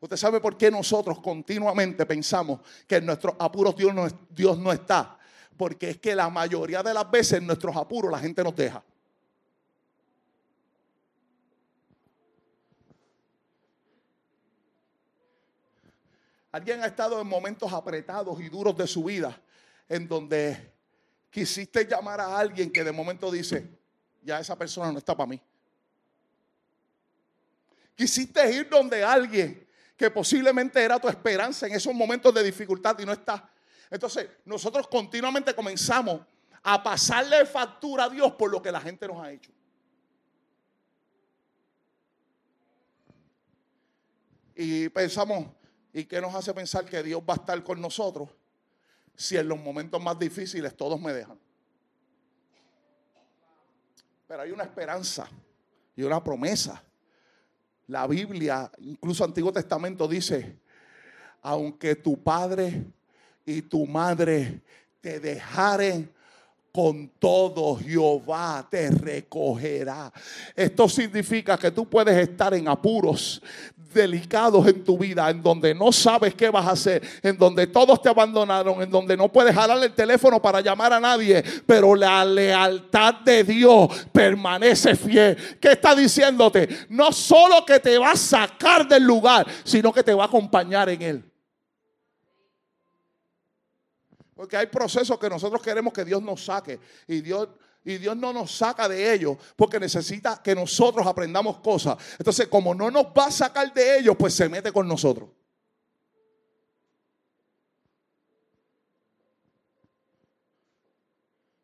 [0.00, 5.18] Usted sabe por qué nosotros continuamente pensamos que en nuestros apuros Dios no, está.
[5.56, 8.82] Porque es que la mayoría de las veces en nuestros apuros la gente nos deja.
[16.52, 19.38] Alguien ha estado en momentos apretados y duros de su vida
[19.88, 20.72] en donde
[21.30, 23.68] quisiste llamar a alguien que de momento dice,
[24.22, 25.42] ya esa persona no está para mí.
[27.94, 29.67] Quisiste ir donde alguien
[29.98, 33.50] que posiblemente era tu esperanza en esos momentos de dificultad y no está.
[33.90, 36.20] Entonces, nosotros continuamente comenzamos
[36.62, 39.50] a pasarle factura a Dios por lo que la gente nos ha hecho.
[44.54, 45.46] Y pensamos,
[45.92, 48.28] ¿y qué nos hace pensar que Dios va a estar con nosotros
[49.16, 51.40] si en los momentos más difíciles todos me dejan?
[54.28, 55.28] Pero hay una esperanza
[55.96, 56.84] y una promesa
[57.88, 60.56] la Biblia, incluso Antiguo Testamento dice,
[61.42, 62.84] aunque tu padre
[63.44, 64.60] y tu madre
[65.00, 66.10] te dejaren,
[66.70, 70.12] con todo Jehová te recogerá.
[70.54, 73.42] Esto significa que tú puedes estar en apuros
[73.92, 78.00] delicados en tu vida, en donde no sabes qué vas a hacer, en donde todos
[78.00, 82.24] te abandonaron, en donde no puedes jalar el teléfono para llamar a nadie, pero la
[82.24, 85.36] lealtad de Dios permanece fiel.
[85.60, 86.68] ¿Qué está diciéndote?
[86.88, 90.88] No solo que te va a sacar del lugar, sino que te va a acompañar
[90.88, 91.24] en él.
[94.34, 96.78] Porque hay procesos que nosotros queremos que Dios nos saque
[97.08, 97.48] y Dios
[97.88, 101.96] y Dios no nos saca de ellos porque necesita que nosotros aprendamos cosas.
[102.18, 105.30] Entonces, como no nos va a sacar de ellos, pues se mete con nosotros.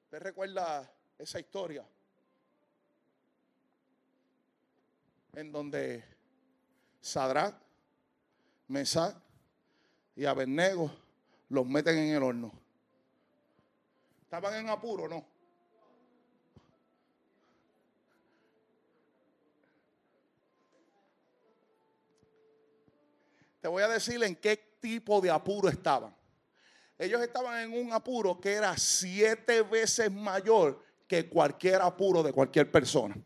[0.05, 1.85] ¿Usted recuerda esa historia?
[5.35, 6.05] En donde
[7.03, 7.55] Sadrach,
[8.69, 9.15] Mesach
[10.17, 10.91] y Abednego
[11.51, 12.51] los meten en el horno.
[14.23, 15.34] ¿Estaban en apuro no?
[23.65, 26.15] Te voy a decir en qué tipo de apuro estaban.
[26.99, 32.71] Ellos estaban en un apuro que era siete veces mayor que cualquier apuro de cualquier
[32.71, 33.17] persona.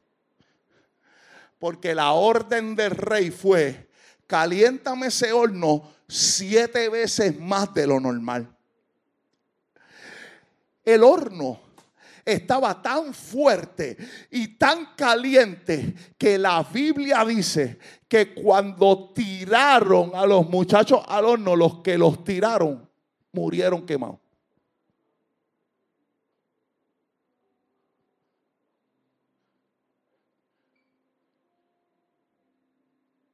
[1.59, 3.91] Porque la orden del rey fue,
[4.28, 8.49] caliéntame ese horno siete veces más de lo normal.
[10.84, 11.61] El horno
[12.33, 13.97] estaba tan fuerte
[14.31, 21.57] y tan caliente que la Biblia dice que cuando tiraron a los muchachos al horno,
[21.57, 22.87] los que los tiraron
[23.33, 24.18] murieron quemados.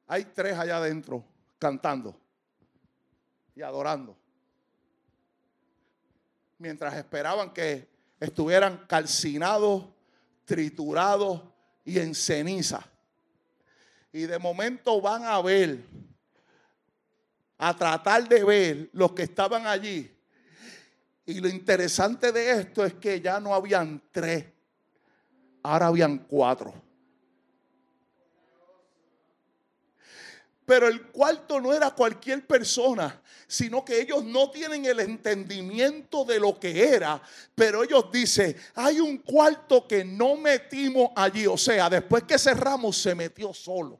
[0.07, 1.25] Hay tres allá adentro
[1.59, 2.15] cantando
[3.55, 4.15] y adorando.
[6.59, 9.85] Mientras esperaban que estuvieran calcinados,
[10.45, 11.41] triturados
[11.83, 12.85] y en ceniza.
[14.11, 15.79] Y de momento van a ver,
[17.57, 20.11] a tratar de ver los que estaban allí.
[21.25, 24.45] Y lo interesante de esto es que ya no habían tres,
[25.63, 26.84] ahora habían cuatro.
[30.65, 36.39] Pero el cuarto no era cualquier persona, sino que ellos no tienen el entendimiento de
[36.39, 37.21] lo que era.
[37.53, 41.45] Pero ellos dicen, hay un cuarto que no metimos allí.
[41.45, 43.99] O sea, después que cerramos se metió solo.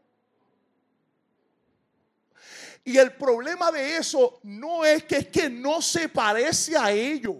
[2.84, 7.38] Y el problema de eso no es que es que no se parece a ellos.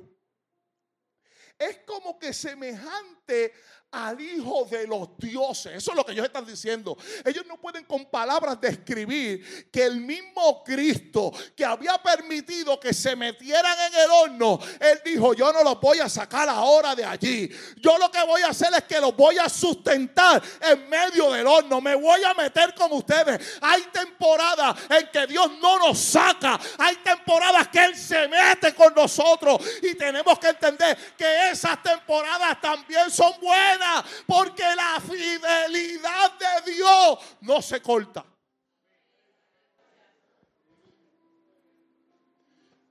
[1.58, 3.54] Es como que semejante
[3.96, 5.74] al Hijo de los dioses.
[5.76, 6.98] Eso es lo que ellos están diciendo.
[7.24, 13.16] Ellos no pueden con palabras describir que el mismo Cristo que había permitido que se
[13.16, 17.50] metieran en el horno, Él dijo, yo no los voy a sacar ahora de allí.
[17.78, 21.48] Yo lo que voy a hacer es que los voy a sustentar en medio del
[21.48, 21.80] horno.
[21.80, 23.58] Me voy a meter con ustedes.
[23.62, 26.60] Hay temporadas en que Dios no nos saca.
[26.80, 29.62] Hay temporadas que Él se mete con nosotros.
[29.82, 33.85] Y tenemos que entender que esas temporadas también son buenas
[34.26, 38.26] porque la fidelidad de Dios no se corta.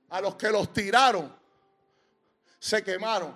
[0.09, 1.33] A los que los tiraron,
[2.59, 3.35] se quemaron.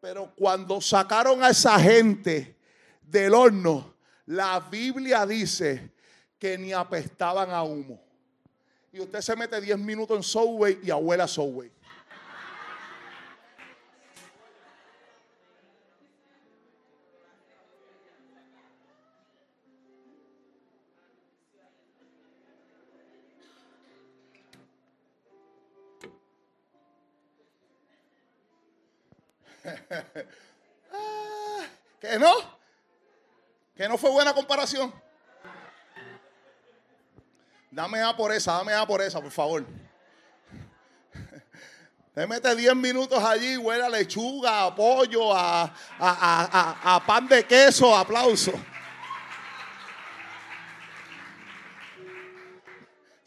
[0.00, 2.56] Pero cuando sacaron a esa gente
[3.02, 3.94] del horno,
[4.26, 5.92] la Biblia dice
[6.38, 8.02] que ni apestaban a humo.
[8.92, 11.70] Y usted se mete 10 minutos en Subway y abuela Subway.
[32.00, 32.34] ¿Que no?
[33.76, 34.92] ¿Que no fue buena comparación?
[37.70, 39.64] Dame A por esa, dame A por esa, por favor.
[42.14, 47.96] Te mete 10 minutos allí, huele a lechuga, a pollo, a, a, pan de queso,
[47.96, 48.52] aplauso.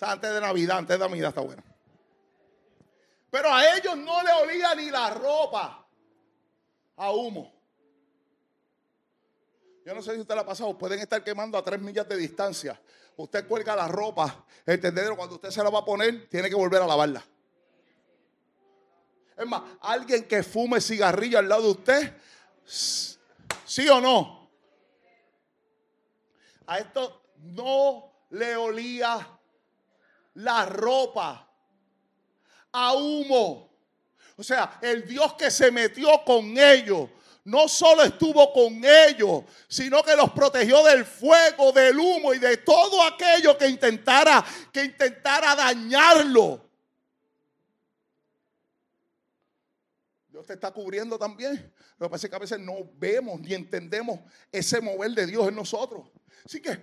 [0.01, 1.63] antes de Navidad, antes de Navidad está bueno.
[3.31, 5.84] Pero a ellos no le olía ni la ropa
[6.97, 7.53] a humo.
[9.85, 12.17] Yo no sé si usted lo ha pasado, pueden estar quemando a tres millas de
[12.17, 12.79] distancia.
[13.17, 16.55] Usted cuelga la ropa, el tendedero, cuando usted se la va a poner, tiene que
[16.55, 17.23] volver a lavarla.
[19.37, 22.17] Es más, alguien que fume cigarrillo al lado de usted,
[22.65, 24.49] ¿sí o no?
[26.67, 29.39] A esto no le olía
[30.35, 31.47] la ropa
[32.71, 33.64] a humo.
[34.37, 37.09] O sea, el Dios que se metió con ellos
[37.45, 42.57] no solo estuvo con ellos, sino que los protegió del fuego, del humo y de
[42.57, 46.67] todo aquello que intentara, que intentara dañarlo.
[50.27, 51.71] Dios te está cubriendo también.
[51.97, 54.19] Lo que pasa es que a veces no vemos ni entendemos
[54.51, 56.09] ese mover de Dios en nosotros.
[56.43, 56.81] Así que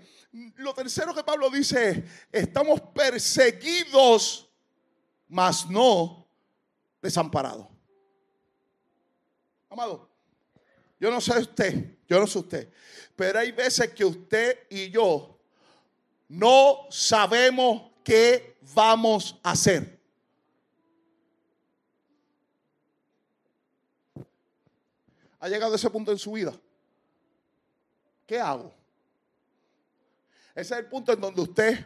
[0.57, 1.98] lo tercero que Pablo dice es,
[2.44, 4.48] estamos perseguidos,
[5.26, 6.22] mas no
[7.03, 7.68] desamparado.
[9.68, 10.09] Amado,
[11.00, 12.72] yo no sé usted, yo no sé usted,
[13.16, 15.36] pero hay veces que usted y yo
[16.28, 20.00] no sabemos qué vamos a hacer.
[25.40, 26.55] ¿Ha llegado a ese punto en su vida?
[28.26, 28.72] ¿Qué hago?
[30.55, 31.84] Ese es el punto en donde usted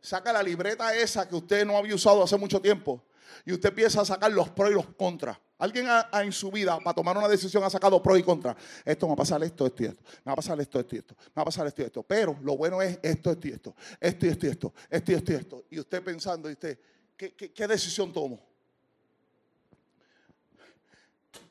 [0.00, 3.02] saca la libreta esa que usted no había usado hace mucho tiempo
[3.44, 5.38] y usted empieza a sacar los pros y los contras.
[5.58, 8.56] Alguien en su vida para tomar una decisión ha sacado pros y contras.
[8.84, 10.02] Esto me va a pasar esto, esto y esto.
[10.24, 11.14] Me va a pasar esto, esto y esto.
[11.18, 12.02] Me va a pasar esto y esto.
[12.02, 13.74] Pero lo bueno es esto, esto y esto.
[14.00, 14.74] Esto y esto y esto.
[14.90, 15.64] Esto y esto y esto.
[15.70, 16.78] Y usted pensando, usted,
[17.16, 18.44] ¿qué, qué decisión tomo?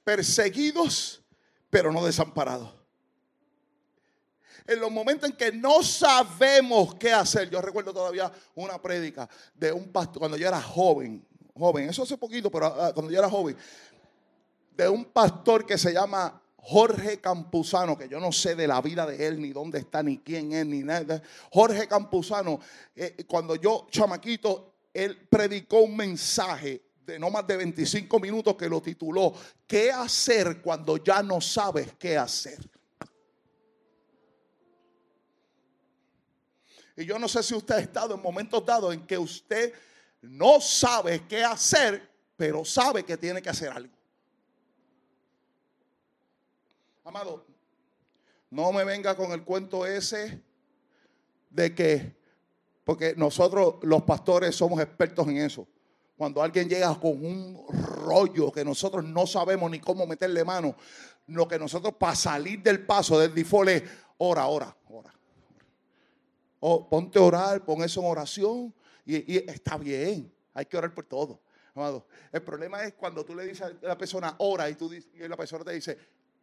[0.04, 1.22] Perseguidos,
[1.70, 2.84] pero no desamparados
[4.66, 7.50] en los momentos en que no sabemos qué hacer.
[7.50, 12.18] Yo recuerdo todavía una prédica de un pastor, cuando yo era joven, joven, eso hace
[12.18, 13.56] poquito, pero ah, cuando yo era joven,
[14.76, 19.06] de un pastor que se llama Jorge Campuzano, que yo no sé de la vida
[19.06, 21.22] de él, ni dónde está, ni quién es, ni nada.
[21.52, 22.60] Jorge Campuzano,
[22.96, 28.70] eh, cuando yo, chamaquito, él predicó un mensaje de no más de 25 minutos que
[28.70, 29.34] lo tituló,
[29.68, 32.60] ¿qué hacer cuando ya no sabes qué hacer?
[36.96, 39.74] Y yo no sé si usted ha estado en momentos dados en que usted
[40.24, 43.94] no sabe qué hacer, pero sabe que tiene que hacer algo.
[47.04, 47.46] Amado,
[48.50, 50.42] no me venga con el cuento ese
[51.50, 52.16] de que,
[52.86, 55.68] porque nosotros los pastores somos expertos en eso.
[56.16, 60.76] Cuando alguien llega con un rollo que nosotros no sabemos ni cómo meterle mano,
[61.28, 63.84] lo que nosotros para salir del paso del default es
[64.18, 65.14] ora, ora, ora
[66.66, 68.74] o ponte a orar, pon eso en oración
[69.06, 70.32] y, está bien.
[70.54, 71.42] Hay que orar por todo.
[71.76, 72.06] Amado.
[72.32, 75.36] El problema es cuando tú le dices a la persona, ora, y, tú, y la
[75.36, 75.98] persona te dice,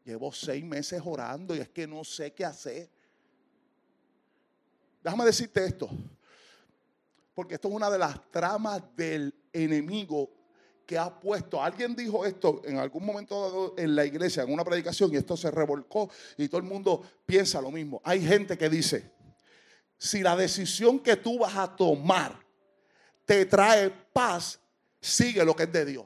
[0.04, 2.90] llevo seis meses orando y es que no sé qué hacer.
[5.02, 5.88] Déjame decirte esto,
[7.34, 10.30] porque esto es una de las tramas del enemigo
[10.84, 11.62] que ha puesto.
[11.62, 15.50] Alguien dijo esto en algún momento en la iglesia, en una predicación, y esto se
[15.50, 18.02] revolcó y todo el mundo piensa lo mismo.
[18.04, 19.08] Hay gente que dice,
[19.96, 22.39] si la decisión que tú vas a tomar
[23.30, 24.58] te trae paz,
[25.00, 26.04] sigue lo que es de Dios.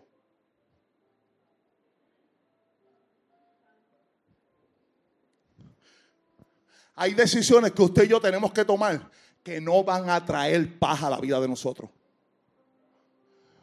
[6.95, 9.11] Hay decisiones que usted y yo tenemos que tomar
[9.43, 11.89] que no van a traer paz a la vida de nosotros.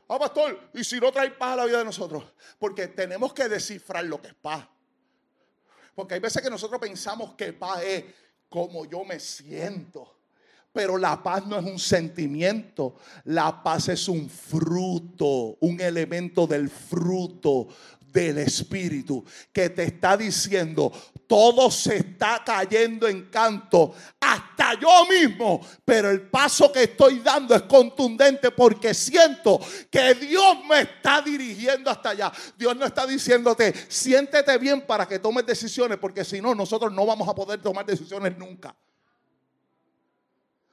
[0.08, 2.24] Ah, pastor, ¿y si no trae paz a la vida de nosotros?
[2.58, 4.68] Porque tenemos que descifrar lo que es paz.
[5.94, 8.06] Porque hay veces que nosotros pensamos que paz es
[8.50, 10.21] como yo me siento.
[10.74, 12.96] Pero la paz no es un sentimiento,
[13.26, 17.68] la paz es un fruto, un elemento del fruto
[18.12, 20.92] del Espíritu que te está diciendo,
[21.28, 27.56] todo se está cayendo en canto, hasta yo mismo, pero el paso que estoy dando
[27.56, 29.60] es contundente porque siento
[29.90, 32.32] que Dios me está dirigiendo hasta allá.
[32.58, 37.06] Dios no está diciéndote, siéntete bien para que tomes decisiones, porque si no, nosotros no
[37.06, 38.76] vamos a poder tomar decisiones nunca.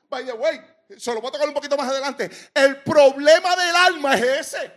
[0.09, 0.61] By the way,
[0.96, 2.30] se lo voy a tocar un poquito más adelante.
[2.54, 4.72] El problema del alma es ese.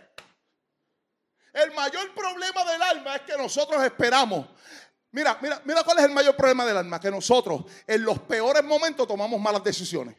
[1.52, 4.46] El mayor problema del alma es que nosotros esperamos.
[5.10, 7.00] Mira, mira, mira cuál es el mayor problema del alma.
[7.00, 10.16] Que nosotros en los peores momentos tomamos malas decisiones.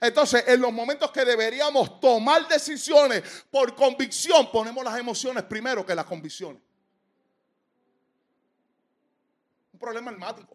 [0.00, 5.94] Entonces, en los momentos que deberíamos tomar decisiones por convicción, ponemos las emociones primero que
[5.94, 6.60] las convicciones.
[9.72, 10.54] Un problema almático.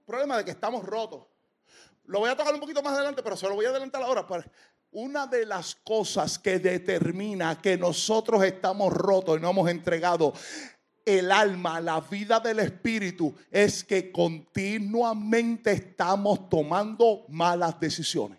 [0.00, 1.24] Un problema de que estamos rotos.
[2.06, 4.26] Lo voy a tocar un poquito más adelante, pero se lo voy a adelantar ahora.
[4.92, 10.32] Una de las cosas que determina que nosotros estamos rotos y no hemos entregado
[11.04, 18.38] el alma, la vida del espíritu, es que continuamente estamos tomando malas decisiones.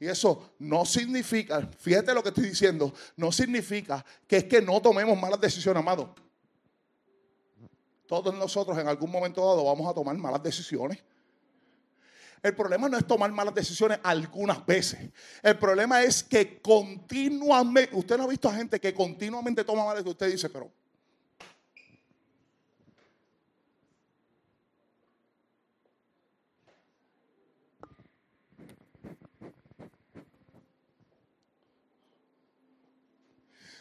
[0.00, 4.80] Y eso no significa, fíjate lo que estoy diciendo, no significa que es que no
[4.80, 6.14] tomemos malas decisiones, amado.
[8.08, 10.98] Todos nosotros en algún momento dado vamos a tomar malas decisiones.
[12.42, 15.10] El problema no es tomar malas decisiones algunas veces.
[15.42, 20.02] El problema es que continuamente, usted no ha visto a gente que continuamente toma malas
[20.04, 20.14] decisiones.
[20.14, 20.72] Usted dice, pero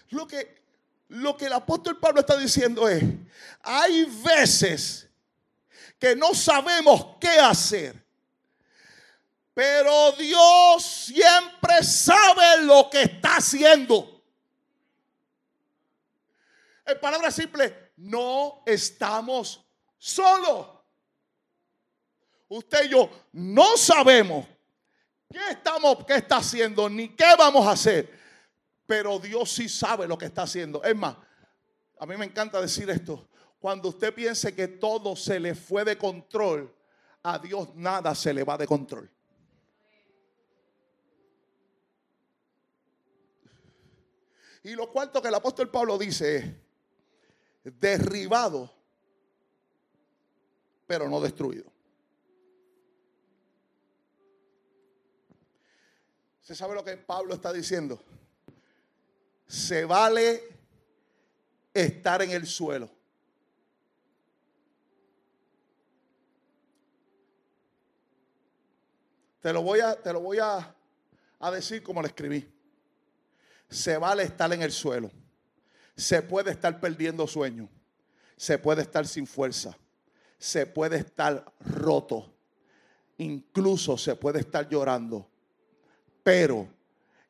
[0.10, 0.67] Lo que
[1.10, 3.04] lo que el apóstol Pablo está diciendo es,
[3.62, 5.10] hay veces
[6.00, 8.06] que no sabemos qué hacer,
[9.54, 14.22] Pero Dios siempre sabe lo que está haciendo.
[16.86, 19.66] En palabras simples, no estamos
[19.98, 20.68] solos.
[22.48, 24.46] Usted y yo no sabemos
[25.32, 28.17] qué estamos, qué está haciendo, ni qué vamos a hacer.
[28.88, 30.82] Pero Dios sí sabe lo que está haciendo.
[30.82, 31.18] Es más,
[32.00, 33.30] a mí me encanta decir esto.
[33.60, 36.74] Cuando usted piense que todo se le fue de control,
[37.22, 39.12] a Dios nada se le va de control.
[44.64, 46.38] Y lo cuarto que el apóstol Pablo dice
[47.64, 48.74] es, derribado,
[50.86, 51.72] pero no destruido.
[56.42, 58.02] ¿Se sabe lo que Pablo está diciendo?
[59.48, 60.44] Se vale
[61.74, 62.90] estar en el suelo.
[69.42, 70.76] Te lo voy a, te lo voy a,
[71.40, 72.58] a decir como lo escribí
[73.70, 75.12] se vale estar en el suelo.
[75.96, 77.70] Se puede estar perdiendo sueño.
[78.36, 79.78] Se puede estar sin fuerza.
[80.38, 82.34] Se puede estar roto.
[83.18, 85.28] Incluso se puede estar llorando.
[86.24, 86.68] Pero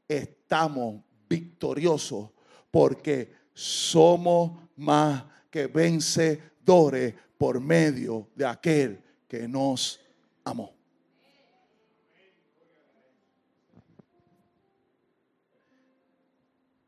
[0.07, 2.29] estamos victoriosos
[2.71, 9.99] porque somos más que vencedores por medio de aquel que nos
[10.43, 10.77] amó.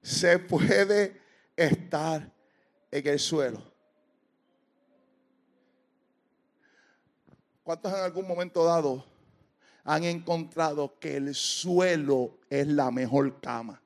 [0.09, 1.21] se puede
[1.55, 2.31] estar
[2.89, 3.61] en el suelo.
[7.63, 9.05] ¿Cuántos en algún momento dado
[9.83, 13.79] han encontrado que el suelo es la mejor cama?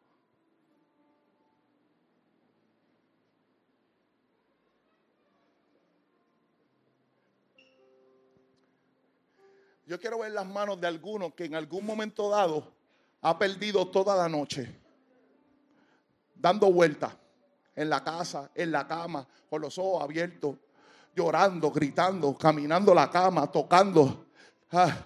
[9.93, 12.73] Yo quiero ver las manos de alguno que en algún momento dado
[13.21, 14.67] ha perdido toda la noche
[16.33, 17.13] dando vueltas
[17.75, 20.55] en la casa, en la cama, con los ojos abiertos,
[21.15, 24.25] llorando, gritando, caminando la cama, tocando.
[24.71, 25.05] Ah.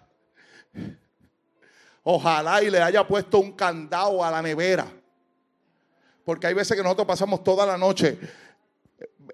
[2.04, 4.90] Ojalá y le haya puesto un candado a la nevera.
[6.24, 8.18] Porque hay veces que nosotros pasamos toda la noche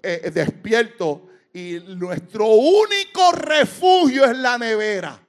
[0.02, 1.20] eh, eh, despiertos
[1.52, 5.23] y nuestro único refugio es la nevera.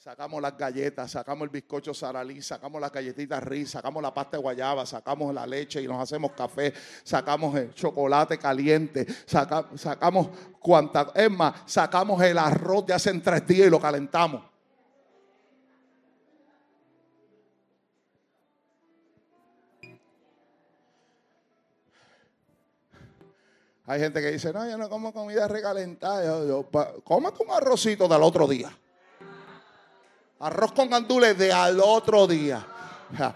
[0.00, 4.42] Sacamos las galletas, sacamos el bizcocho saralí, sacamos las galletitas Riz, sacamos la pasta de
[4.42, 6.72] guayaba, sacamos la leche y nos hacemos café,
[7.04, 13.66] sacamos el chocolate caliente, sacamos cuanta, es más, sacamos el arroz de hace tres días
[13.66, 14.42] y lo calentamos.
[23.84, 26.24] Hay gente que dice, no, yo no como comida recalentada.
[26.24, 28.74] Yo, yo, cómete un arrocito del otro día.
[30.40, 32.66] Arroz con gandules de al otro día.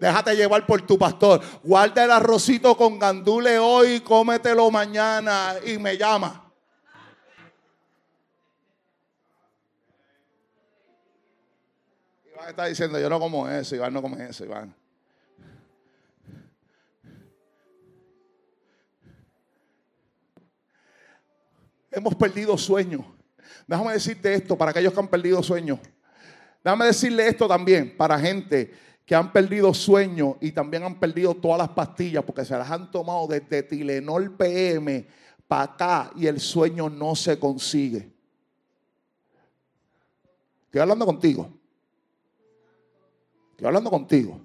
[0.00, 1.40] Déjate llevar por tu pastor.
[1.62, 6.50] Guarda el arrocito con gandules hoy, cómetelo mañana y me llama.
[12.32, 14.74] Iván está diciendo, yo no como eso, Iván no come eso, Iván.
[21.92, 23.15] Hemos perdido sueños.
[23.66, 25.80] Déjame decirte esto para aquellos que han perdido sueño.
[26.62, 28.72] Déjame decirle esto también para gente
[29.04, 32.90] que han perdido sueño y también han perdido todas las pastillas porque se las han
[32.90, 35.06] tomado desde Tilenol PM
[35.46, 38.10] para acá y el sueño no se consigue.
[40.66, 41.48] Estoy hablando contigo.
[43.52, 44.40] Estoy hablando contigo.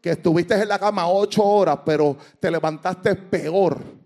[0.00, 4.03] Que estuviste en la cama ocho horas, pero te levantaste peor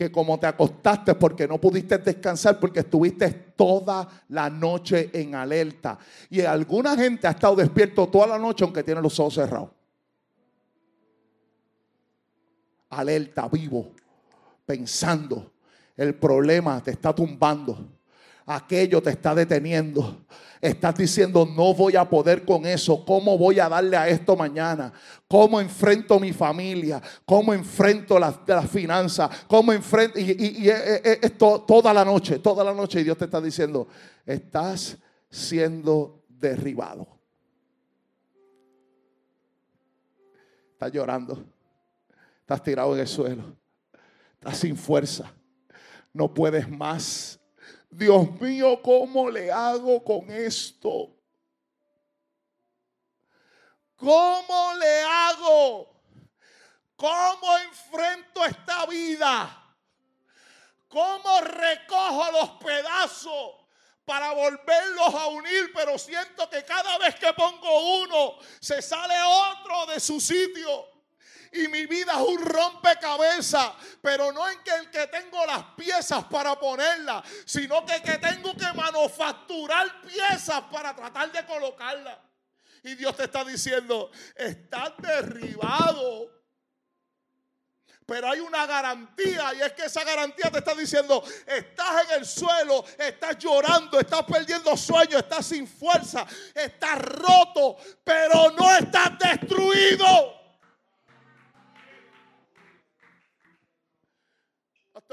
[0.00, 5.98] que como te acostaste porque no pudiste descansar porque estuviste toda la noche en alerta.
[6.30, 9.68] Y alguna gente ha estado despierto toda la noche aunque tiene los ojos cerrados.
[12.88, 13.92] Alerta, vivo,
[14.64, 15.52] pensando.
[15.94, 17.86] El problema te está tumbando.
[18.52, 20.24] Aquello te está deteniendo.
[20.60, 23.04] Estás diciendo, no voy a poder con eso.
[23.04, 24.92] ¿Cómo voy a darle a esto mañana?
[25.28, 27.00] ¿Cómo enfrento mi familia?
[27.24, 29.44] ¿Cómo enfrento las la finanzas?
[29.46, 30.18] ¿Cómo enfrento?
[30.18, 33.00] Y, es toda la noche, toda la noche.
[33.00, 33.86] Y Dios te está diciendo,
[34.26, 34.98] estás
[35.30, 37.06] siendo derribado.
[40.72, 41.44] Estás llorando.
[42.40, 43.44] Estás tirado en el suelo.
[44.34, 45.32] Estás sin fuerza.
[46.12, 47.39] No puedes más
[47.90, 51.20] Dios mío, ¿cómo le hago con esto?
[54.00, 55.90] ¿cómo le hago?
[56.96, 59.56] ¿Cómo enfrento esta vida?
[60.88, 63.54] ¿Cómo recojo los pedazos
[64.04, 65.70] para volverlos a unir?
[65.74, 70.89] Pero siento que cada vez que pongo uno, se sale otro de su sitio.
[71.52, 76.24] Y mi vida es un rompecabezas, pero no en que el que tengo las piezas
[76.24, 82.18] para ponerlas, sino que, que tengo que manufacturar piezas para tratar de colocarlas.
[82.84, 86.40] Y Dios te está diciendo, estás derribado
[88.10, 92.26] pero hay una garantía y es que esa garantía te está diciendo, estás en el
[92.26, 100.39] suelo, estás llorando, estás perdiendo sueño, estás sin fuerza, estás roto, pero no estás destruido.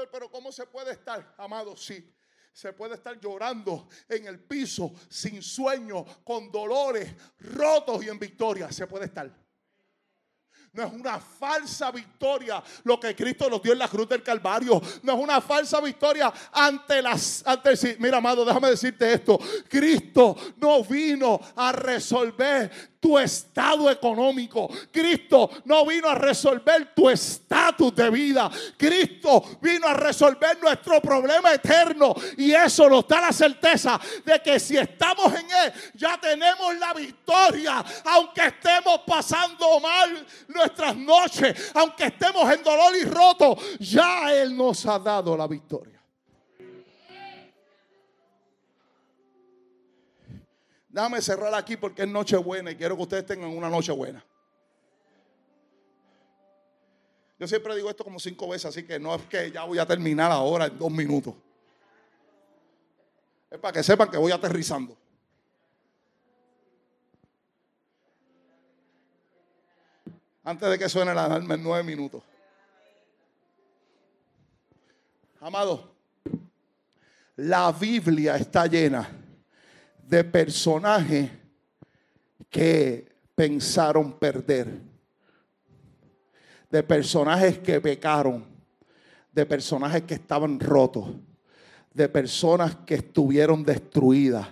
[0.06, 1.76] Pero ¿cómo se puede estar, amado?
[1.76, 2.14] Sí.
[2.52, 8.70] Se puede estar llorando en el piso, sin sueño, con dolores, rotos y en victoria.
[8.72, 9.30] Se puede estar.
[10.72, 14.80] No es una falsa victoria lo que Cristo nos dio en la cruz del Calvario.
[15.02, 17.42] No es una falsa victoria ante las...
[17.46, 19.38] Ante, mira, amado, déjame decirte esto.
[19.68, 24.68] Cristo no vino a resolver tu estado económico.
[24.90, 28.50] Cristo no vino a resolver tu estatus de vida.
[28.76, 32.14] Cristo vino a resolver nuestro problema eterno.
[32.36, 36.92] Y eso nos da la certeza de que si estamos en Él, ya tenemos la
[36.94, 37.84] victoria.
[38.04, 44.84] Aunque estemos pasando mal nuestras noches, aunque estemos en dolor y roto, ya Él nos
[44.86, 45.97] ha dado la victoria.
[50.88, 54.24] Déjame cerrar aquí porque es noche buena y quiero que ustedes tengan una noche buena.
[57.38, 59.86] Yo siempre digo esto como cinco veces, así que no es que ya voy a
[59.86, 61.34] terminar ahora en dos minutos.
[63.50, 64.96] Es para que sepan que voy aterrizando.
[70.42, 72.22] Antes de que suene la alarma en nueve minutos.
[75.40, 75.94] Amado,
[77.36, 79.27] la Biblia está llena
[80.08, 81.30] de personajes
[82.48, 84.80] que pensaron perder,
[86.70, 88.42] de personajes que pecaron,
[89.30, 91.10] de personajes que estaban rotos,
[91.92, 94.48] de personas que estuvieron destruidas,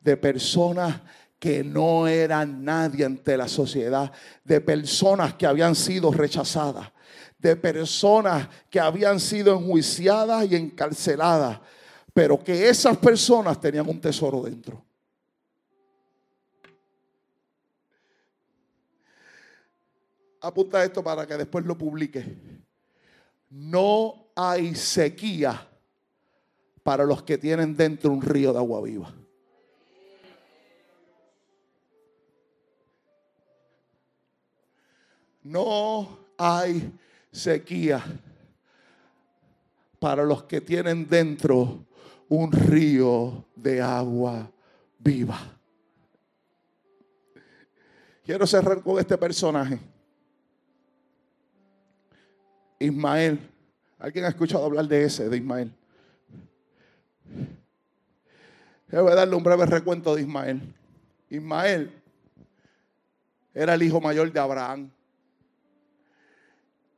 [0.00, 1.02] de personas
[1.38, 4.10] que no eran nadie ante la sociedad,
[4.44, 6.90] de personas que habían sido rechazadas,
[7.38, 11.60] de personas que habían sido enjuiciadas y encarceladas,
[12.14, 14.85] pero que esas personas tenían un tesoro dentro.
[20.40, 22.24] Apunta esto para que después lo publique.
[23.50, 25.68] No hay sequía
[26.82, 29.12] para los que tienen dentro un río de agua viva.
[35.42, 36.92] No hay
[37.30, 38.02] sequía
[39.98, 41.86] para los que tienen dentro
[42.28, 44.50] un río de agua
[44.98, 45.38] viva.
[48.24, 49.78] Quiero cerrar con este personaje.
[52.78, 53.40] Ismael.
[53.98, 55.72] ¿Alguien ha escuchado hablar de ese, de Ismael?
[58.88, 60.74] Yo voy a darle un breve recuento de Ismael.
[61.28, 61.92] Ismael
[63.52, 64.90] era el hijo mayor de Abraham.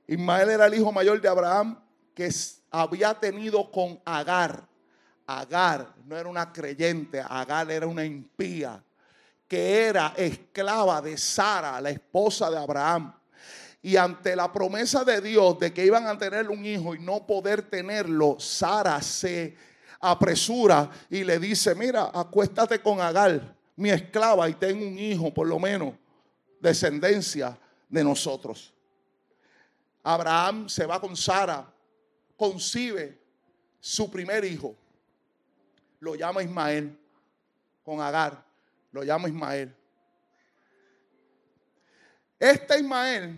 [0.06, 1.78] Ismael era el hijo mayor de Abraham
[2.14, 2.30] que
[2.70, 4.66] había tenido con Agar.
[5.26, 8.82] Agar no era una creyente, Agar era una impía
[9.48, 13.14] que era esclava de Sara, la esposa de Abraham.
[13.80, 17.24] Y ante la promesa de Dios de que iban a tener un hijo y no
[17.26, 19.56] poder tenerlo, Sara se
[20.00, 25.46] apresura y le dice, mira, acuéstate con Agar, mi esclava, y ten un hijo, por
[25.46, 25.94] lo menos,
[26.60, 27.56] descendencia
[27.88, 28.72] de nosotros.
[30.02, 31.72] Abraham se va con Sara,
[32.36, 33.18] concibe
[33.78, 34.74] su primer hijo,
[36.00, 36.98] lo llama Ismael,
[37.84, 38.44] con Agar,
[38.90, 39.74] lo llama Ismael.
[42.38, 43.36] Este Ismael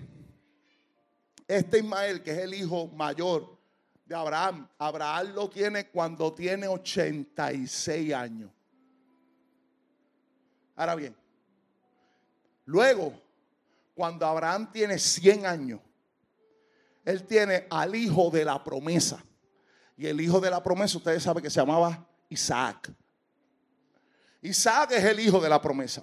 [1.57, 3.59] este Ismael, que es el hijo mayor
[4.07, 8.51] de Abraham, Abraham lo tiene cuando tiene 86 años.
[10.77, 11.17] Ahora bien,
[12.65, 13.21] luego,
[13.95, 15.81] cuando Abraham tiene 100 años,
[17.05, 19.23] él tiene al hijo de la promesa.
[19.97, 22.93] Y el hijo de la promesa, ustedes saben que se llamaba Isaac.
[24.41, 26.03] Isaac es el hijo de la promesa.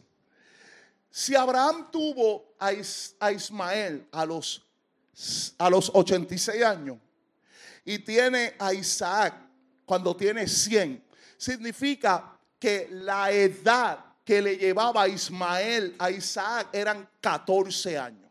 [1.09, 2.73] Si Abraham tuvo a,
[3.31, 4.66] Ismael a los
[5.57, 6.97] a los 86 años
[7.83, 9.33] y tiene a Isaac
[9.85, 11.03] cuando tiene 100,
[11.37, 18.29] significa que la edad que le llevaba a Ismael a Isaac eran 14 años.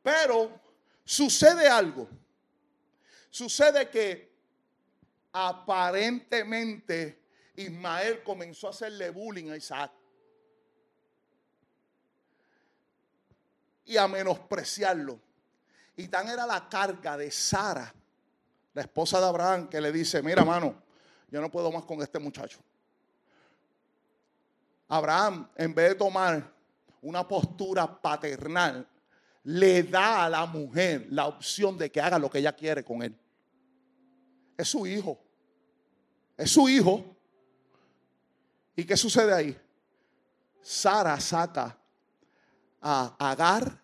[0.00, 0.60] Pero
[1.04, 2.08] sucede algo.
[3.28, 4.32] Sucede que
[5.32, 7.20] aparentemente
[7.56, 9.90] Ismael comenzó a hacerle bullying a Isaac.
[13.86, 15.18] Y a menospreciarlo.
[15.96, 17.92] Y tan era la carga de Sara,
[18.74, 20.74] la esposa de Abraham, que le dice, mira mano,
[21.30, 22.58] yo no puedo más con este muchacho.
[24.88, 26.52] Abraham, en vez de tomar
[27.02, 28.86] una postura paternal,
[29.44, 33.02] le da a la mujer la opción de que haga lo que ella quiere con
[33.02, 33.16] él.
[34.56, 35.18] Es su hijo.
[36.36, 37.16] Es su hijo.
[38.74, 39.58] ¿Y qué sucede ahí?
[40.60, 41.78] Sara saca
[42.88, 43.82] a Agar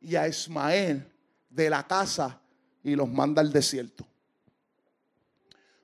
[0.00, 1.06] y a Ismael
[1.50, 2.40] de la casa
[2.82, 4.06] y los manda al desierto.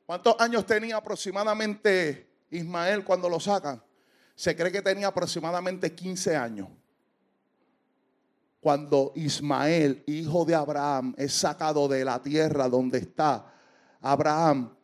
[0.06, 3.82] ¿Cuántos años tenía aproximadamente Ismael cuando lo sacan?
[4.34, 6.68] Se cree que tenía aproximadamente 15 años.
[8.60, 13.52] Cuando Ismael, hijo de Abraham, es sacado de la tierra donde está
[14.00, 14.74] Abraham,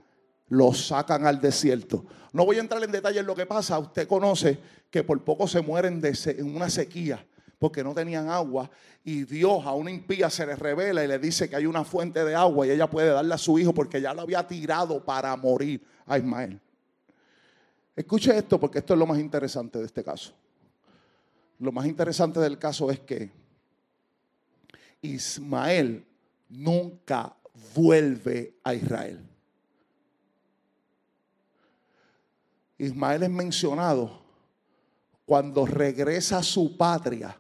[0.49, 2.05] lo sacan al desierto.
[2.35, 3.79] No voy a entrar en detalle en lo que pasa.
[3.79, 4.59] Usted conoce
[4.91, 7.25] que por poco se mueren de en una sequía
[7.61, 8.69] porque no tenían agua.
[9.05, 12.25] Y Dios a una impía se le revela y le dice que hay una fuente
[12.25, 15.37] de agua y ella puede darle a su hijo porque ya lo había tirado para
[15.37, 16.59] morir a Ismael.
[17.95, 20.33] Escuche esto porque esto es lo más interesante de este caso.
[21.59, 23.31] Lo más interesante del caso es que
[25.03, 26.07] Ismael
[26.49, 27.37] nunca
[27.75, 29.23] vuelve a Israel.
[32.79, 34.23] Ismael es mencionado
[35.27, 37.39] cuando regresa a su patria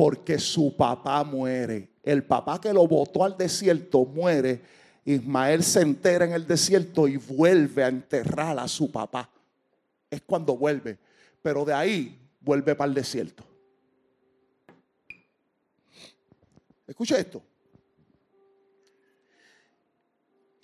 [0.00, 1.90] porque su papá muere.
[2.02, 4.62] El papá que lo botó al desierto muere
[5.04, 9.28] Ismael se entera en el desierto y vuelve a enterrar a su papá.
[10.10, 10.96] Es cuando vuelve.
[11.42, 13.44] Pero de ahí vuelve para el desierto.
[16.86, 17.42] Escucha esto.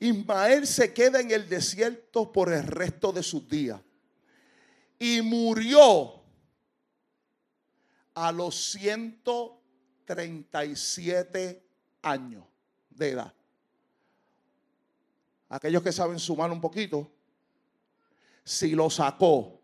[0.00, 3.82] Ismael se queda en el desierto por el resto de sus días.
[4.98, 6.22] Y murió
[8.16, 11.62] a los 137
[12.02, 12.44] años
[12.90, 13.32] de edad
[15.48, 17.10] aquellos que saben sumar un poquito,
[18.44, 19.58] si lo sacó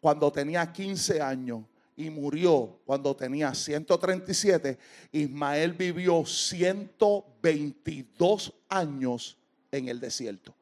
[0.00, 1.64] cuando tenía 15 años
[1.96, 4.78] y murió cuando tenía 137,
[5.12, 9.36] Ismael vivió 122 años
[9.72, 10.54] en el desierto.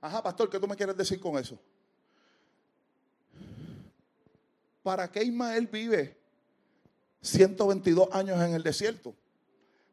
[0.00, 1.58] Ajá, pastor, ¿qué tú me quieres decir con eso?
[4.82, 6.18] ¿Para qué Ismael vive
[7.20, 9.14] 122 años en el desierto?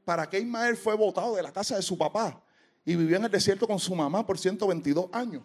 [0.06, 2.42] ¿Para qué Ismael fue botado de la casa de su papá
[2.86, 5.44] y vivió en el desierto con su mamá por 122 años?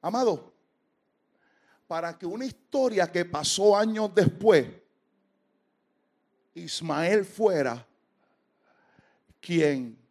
[0.00, 0.52] Amado,
[1.88, 4.66] para que una historia que pasó años después,
[6.54, 7.84] Ismael fuera
[9.40, 10.01] quien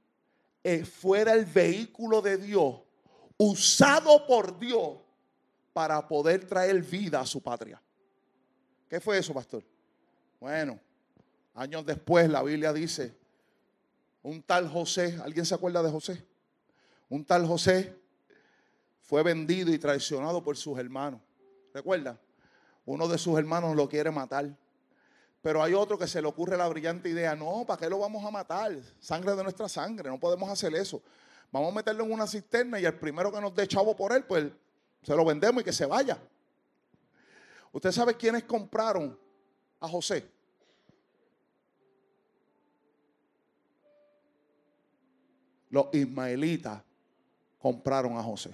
[0.85, 2.81] fuera el vehículo de Dios,
[3.37, 4.97] usado por Dios
[5.73, 7.81] para poder traer vida a su patria.
[8.89, 9.63] ¿Qué fue eso, pastor?
[10.39, 10.79] Bueno,
[11.53, 13.15] años después la Biblia dice,
[14.23, 16.25] un tal José, ¿alguien se acuerda de José?
[17.09, 17.97] Un tal José
[19.01, 21.21] fue vendido y traicionado por sus hermanos.
[21.73, 22.19] ¿Recuerda?
[22.85, 24.55] Uno de sus hermanos lo quiere matar.
[25.41, 28.23] Pero hay otro que se le ocurre la brillante idea, no, ¿para qué lo vamos
[28.23, 28.77] a matar?
[28.99, 31.01] Sangre de nuestra sangre, no podemos hacer eso.
[31.51, 34.23] Vamos a meterlo en una cisterna y el primero que nos dé chavo por él,
[34.23, 34.51] pues
[35.01, 36.17] se lo vendemos y que se vaya.
[37.71, 39.17] ¿Usted sabe quiénes compraron
[39.79, 40.29] a José?
[45.69, 46.81] Los ismaelitas
[47.57, 48.51] compraron a José.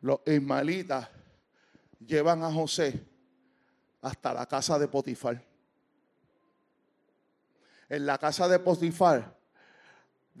[0.00, 1.08] Los ismaelitas
[2.04, 3.04] llevan a José
[4.00, 5.44] hasta la casa de Potifar.
[7.88, 9.40] En la casa de Potifar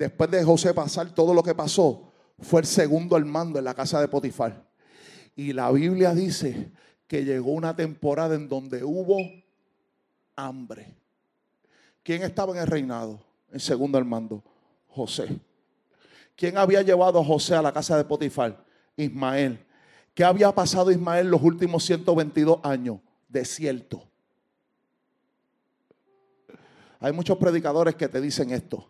[0.00, 3.74] después de José pasar todo lo que pasó, fue el segundo al mando en la
[3.74, 4.64] casa de Potifar.
[5.36, 6.72] Y la Biblia dice
[7.06, 9.18] que llegó una temporada en donde hubo
[10.36, 10.96] hambre.
[12.02, 13.20] ¿Quién estaba en el reinado?
[13.52, 14.42] El segundo al mando,
[14.88, 15.38] José.
[16.34, 18.64] ¿Quién había llevado a José a la casa de Potifar?
[19.02, 19.64] Ismael.
[20.14, 22.98] ¿Qué había pasado Ismael los últimos 122 años?
[23.28, 24.02] Desierto.
[27.00, 28.86] Hay muchos predicadores que te dicen esto.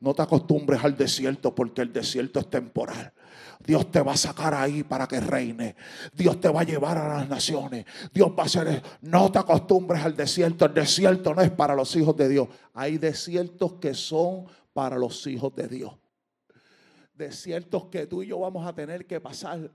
[0.00, 3.12] No te acostumbres al desierto porque el desierto es temporal.
[3.64, 5.76] Dios te va a sacar ahí para que reine.
[6.12, 7.84] Dios te va a llevar a las naciones.
[8.12, 8.82] Dios va a hacer.
[9.02, 10.64] No te acostumbres al desierto.
[10.64, 12.48] El desierto no es para los hijos de Dios.
[12.74, 15.92] Hay desiertos que son para los hijos de Dios.
[17.14, 19.70] Desiertos que tú y yo vamos a tener que pasar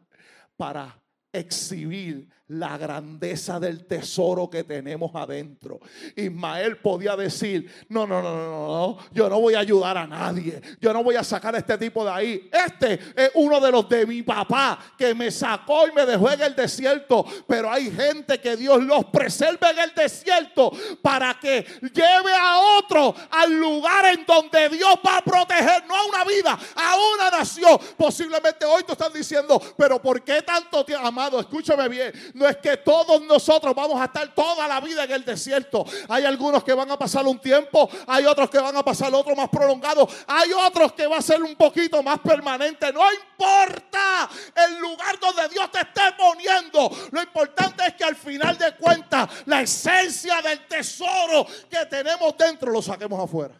[0.55, 5.79] para exhibir la grandeza del tesoro que tenemos adentro.
[6.15, 10.61] Ismael podía decir, no, no, no, no, no, yo no voy a ayudar a nadie,
[10.79, 12.49] yo no voy a sacar a este tipo de ahí.
[12.51, 16.41] Este es uno de los de mi papá que me sacó y me dejó en
[16.41, 20.71] el desierto, pero hay gente que Dios los preserva en el desierto
[21.01, 26.05] para que lleve a otro al lugar en donde Dios va a proteger, no a
[26.05, 27.77] una vida, a una nación.
[27.97, 31.39] Posiblemente hoy tú estás diciendo, pero ¿por qué tanto te amado?
[31.41, 35.25] Escúchame bien no es que todos nosotros vamos a estar toda la vida en el
[35.25, 35.83] desierto.
[36.07, 39.35] Hay algunos que van a pasar un tiempo, hay otros que van a pasar otro
[39.35, 42.93] más prolongado, hay otros que va a ser un poquito más permanente.
[42.93, 44.29] No importa
[44.67, 46.91] el lugar donde Dios te esté poniendo.
[47.09, 52.71] Lo importante es que al final de cuentas la esencia del tesoro que tenemos dentro
[52.71, 53.55] lo saquemos afuera.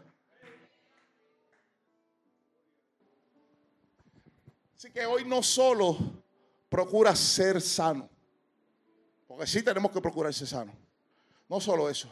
[4.78, 5.98] Así que hoy no solo
[6.70, 8.08] procura ser sano,
[9.38, 10.74] porque sí tenemos que procurar ser sano.
[11.48, 12.10] No solo eso,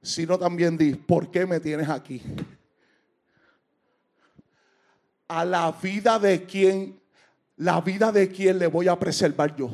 [0.00, 2.22] sino también di, ¿por qué me tienes aquí?
[5.26, 7.02] A la vida de quién,
[7.56, 9.68] la vida de quién le voy a preservar yo.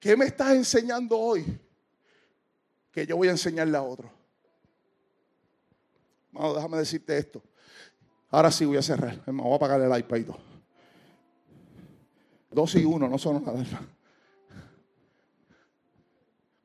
[0.00, 1.60] ¿Qué me estás enseñando hoy?
[2.90, 4.10] Que yo voy a enseñarle a otro.
[6.32, 7.40] Vamos, déjame decirte esto.
[8.34, 9.22] Ahora sí voy a cerrar.
[9.26, 10.38] Me voy a apagar el iPad y todo.
[12.50, 13.64] Dos y uno, no son nada.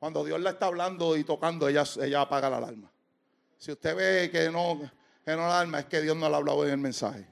[0.00, 2.90] Cuando Dios la está hablando y tocando, ella, ella apaga la alarma.
[3.56, 4.80] Si usted ve que no,
[5.24, 7.24] que no la alarma, es que Dios no la ha hablado en el mensaje.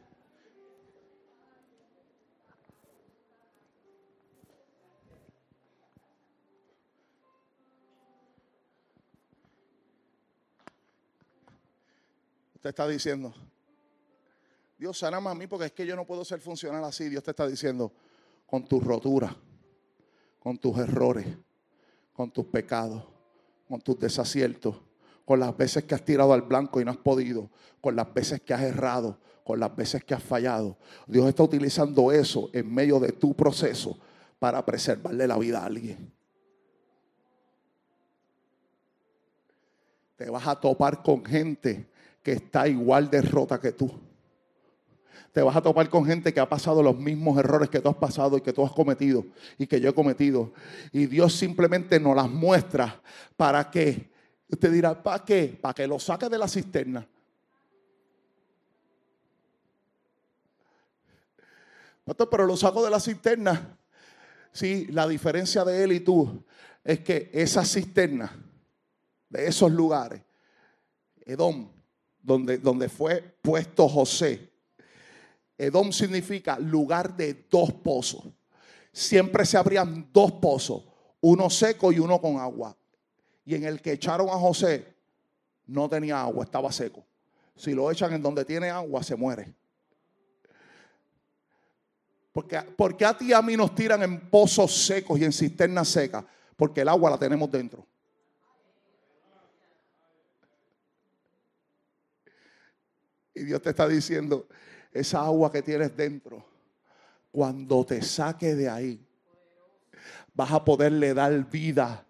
[12.55, 13.35] Usted está diciendo,
[14.79, 17.09] Dios, saname a mí porque es que yo no puedo ser funcional así.
[17.09, 17.93] Dios te está diciendo,
[18.47, 19.35] con tus roturas,
[20.39, 21.27] con tus errores,
[22.13, 23.03] con tus pecados,
[23.69, 24.77] con tus desaciertos,
[25.25, 27.51] con las veces que has tirado al blanco y no has podido,
[27.81, 30.79] con las veces que has errado, con las veces que has fallado.
[31.09, 33.99] Dios está utilizando eso en medio de tu proceso
[34.39, 36.13] para preservarle la vida a alguien.
[40.15, 41.91] Te vas a topar con gente
[42.23, 44.08] que está igual de rota que tú
[45.33, 47.97] te vas a topar con gente que ha pasado los mismos errores que tú has
[47.97, 49.25] pasado y que tú has cometido
[49.59, 50.53] y que yo he cometido.
[50.93, 53.01] Y Dios simplemente nos las muestra
[53.37, 54.11] para que,
[54.49, 55.59] usted dirá, ¿para qué?
[55.61, 57.07] Para que lo saque de la cisterna.
[62.31, 63.79] Pero lo saco de la cisterna.
[64.53, 66.43] Sí, la diferencia de él y tú
[66.83, 68.33] es que esa cisterna,
[69.29, 70.23] de esos lugares,
[71.27, 71.71] Edom,
[72.23, 74.48] donde, donde fue puesto José,
[75.59, 78.23] Edom significa lugar de dos pozos.
[78.93, 80.85] Siempre se abrían dos pozos,
[81.21, 82.77] uno seco y uno con agua.
[83.45, 84.95] Y en el que echaron a José
[85.67, 87.05] no tenía agua, estaba seco.
[87.57, 89.53] Si lo echan en donde tiene agua, se muere.
[92.33, 95.89] Porque, porque a ti y a mí nos tiran en pozos secos y en cisternas
[95.89, 96.25] secas?
[96.57, 97.85] Porque el agua la tenemos dentro.
[103.35, 104.47] Y Dios te está diciendo,
[105.01, 106.45] esa agua que tienes dentro,
[107.31, 109.01] cuando te saque de ahí,
[110.35, 112.05] vas a poderle dar vida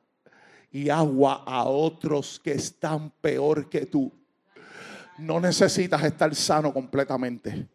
[0.70, 4.12] y agua a otros que están peor que tú.
[5.18, 7.66] No necesitas estar sano completamente.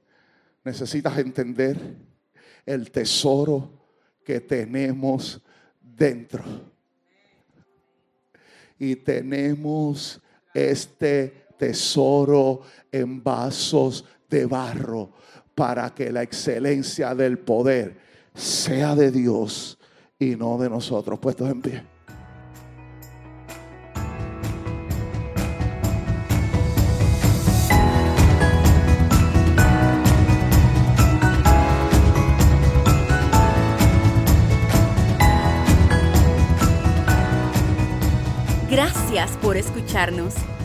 [0.63, 1.77] Necesitas entender
[2.65, 3.69] el tesoro
[4.23, 5.41] que tenemos
[5.81, 6.43] dentro.
[8.79, 10.21] Y tenemos
[10.53, 12.61] este tesoro
[12.91, 15.11] en vasos de barro
[15.53, 17.95] para que la excelencia del poder
[18.33, 19.77] sea de Dios
[20.17, 21.19] y no de nosotros.
[21.19, 21.83] Puestos en pie.
[38.71, 40.33] Gracias por escucharnos.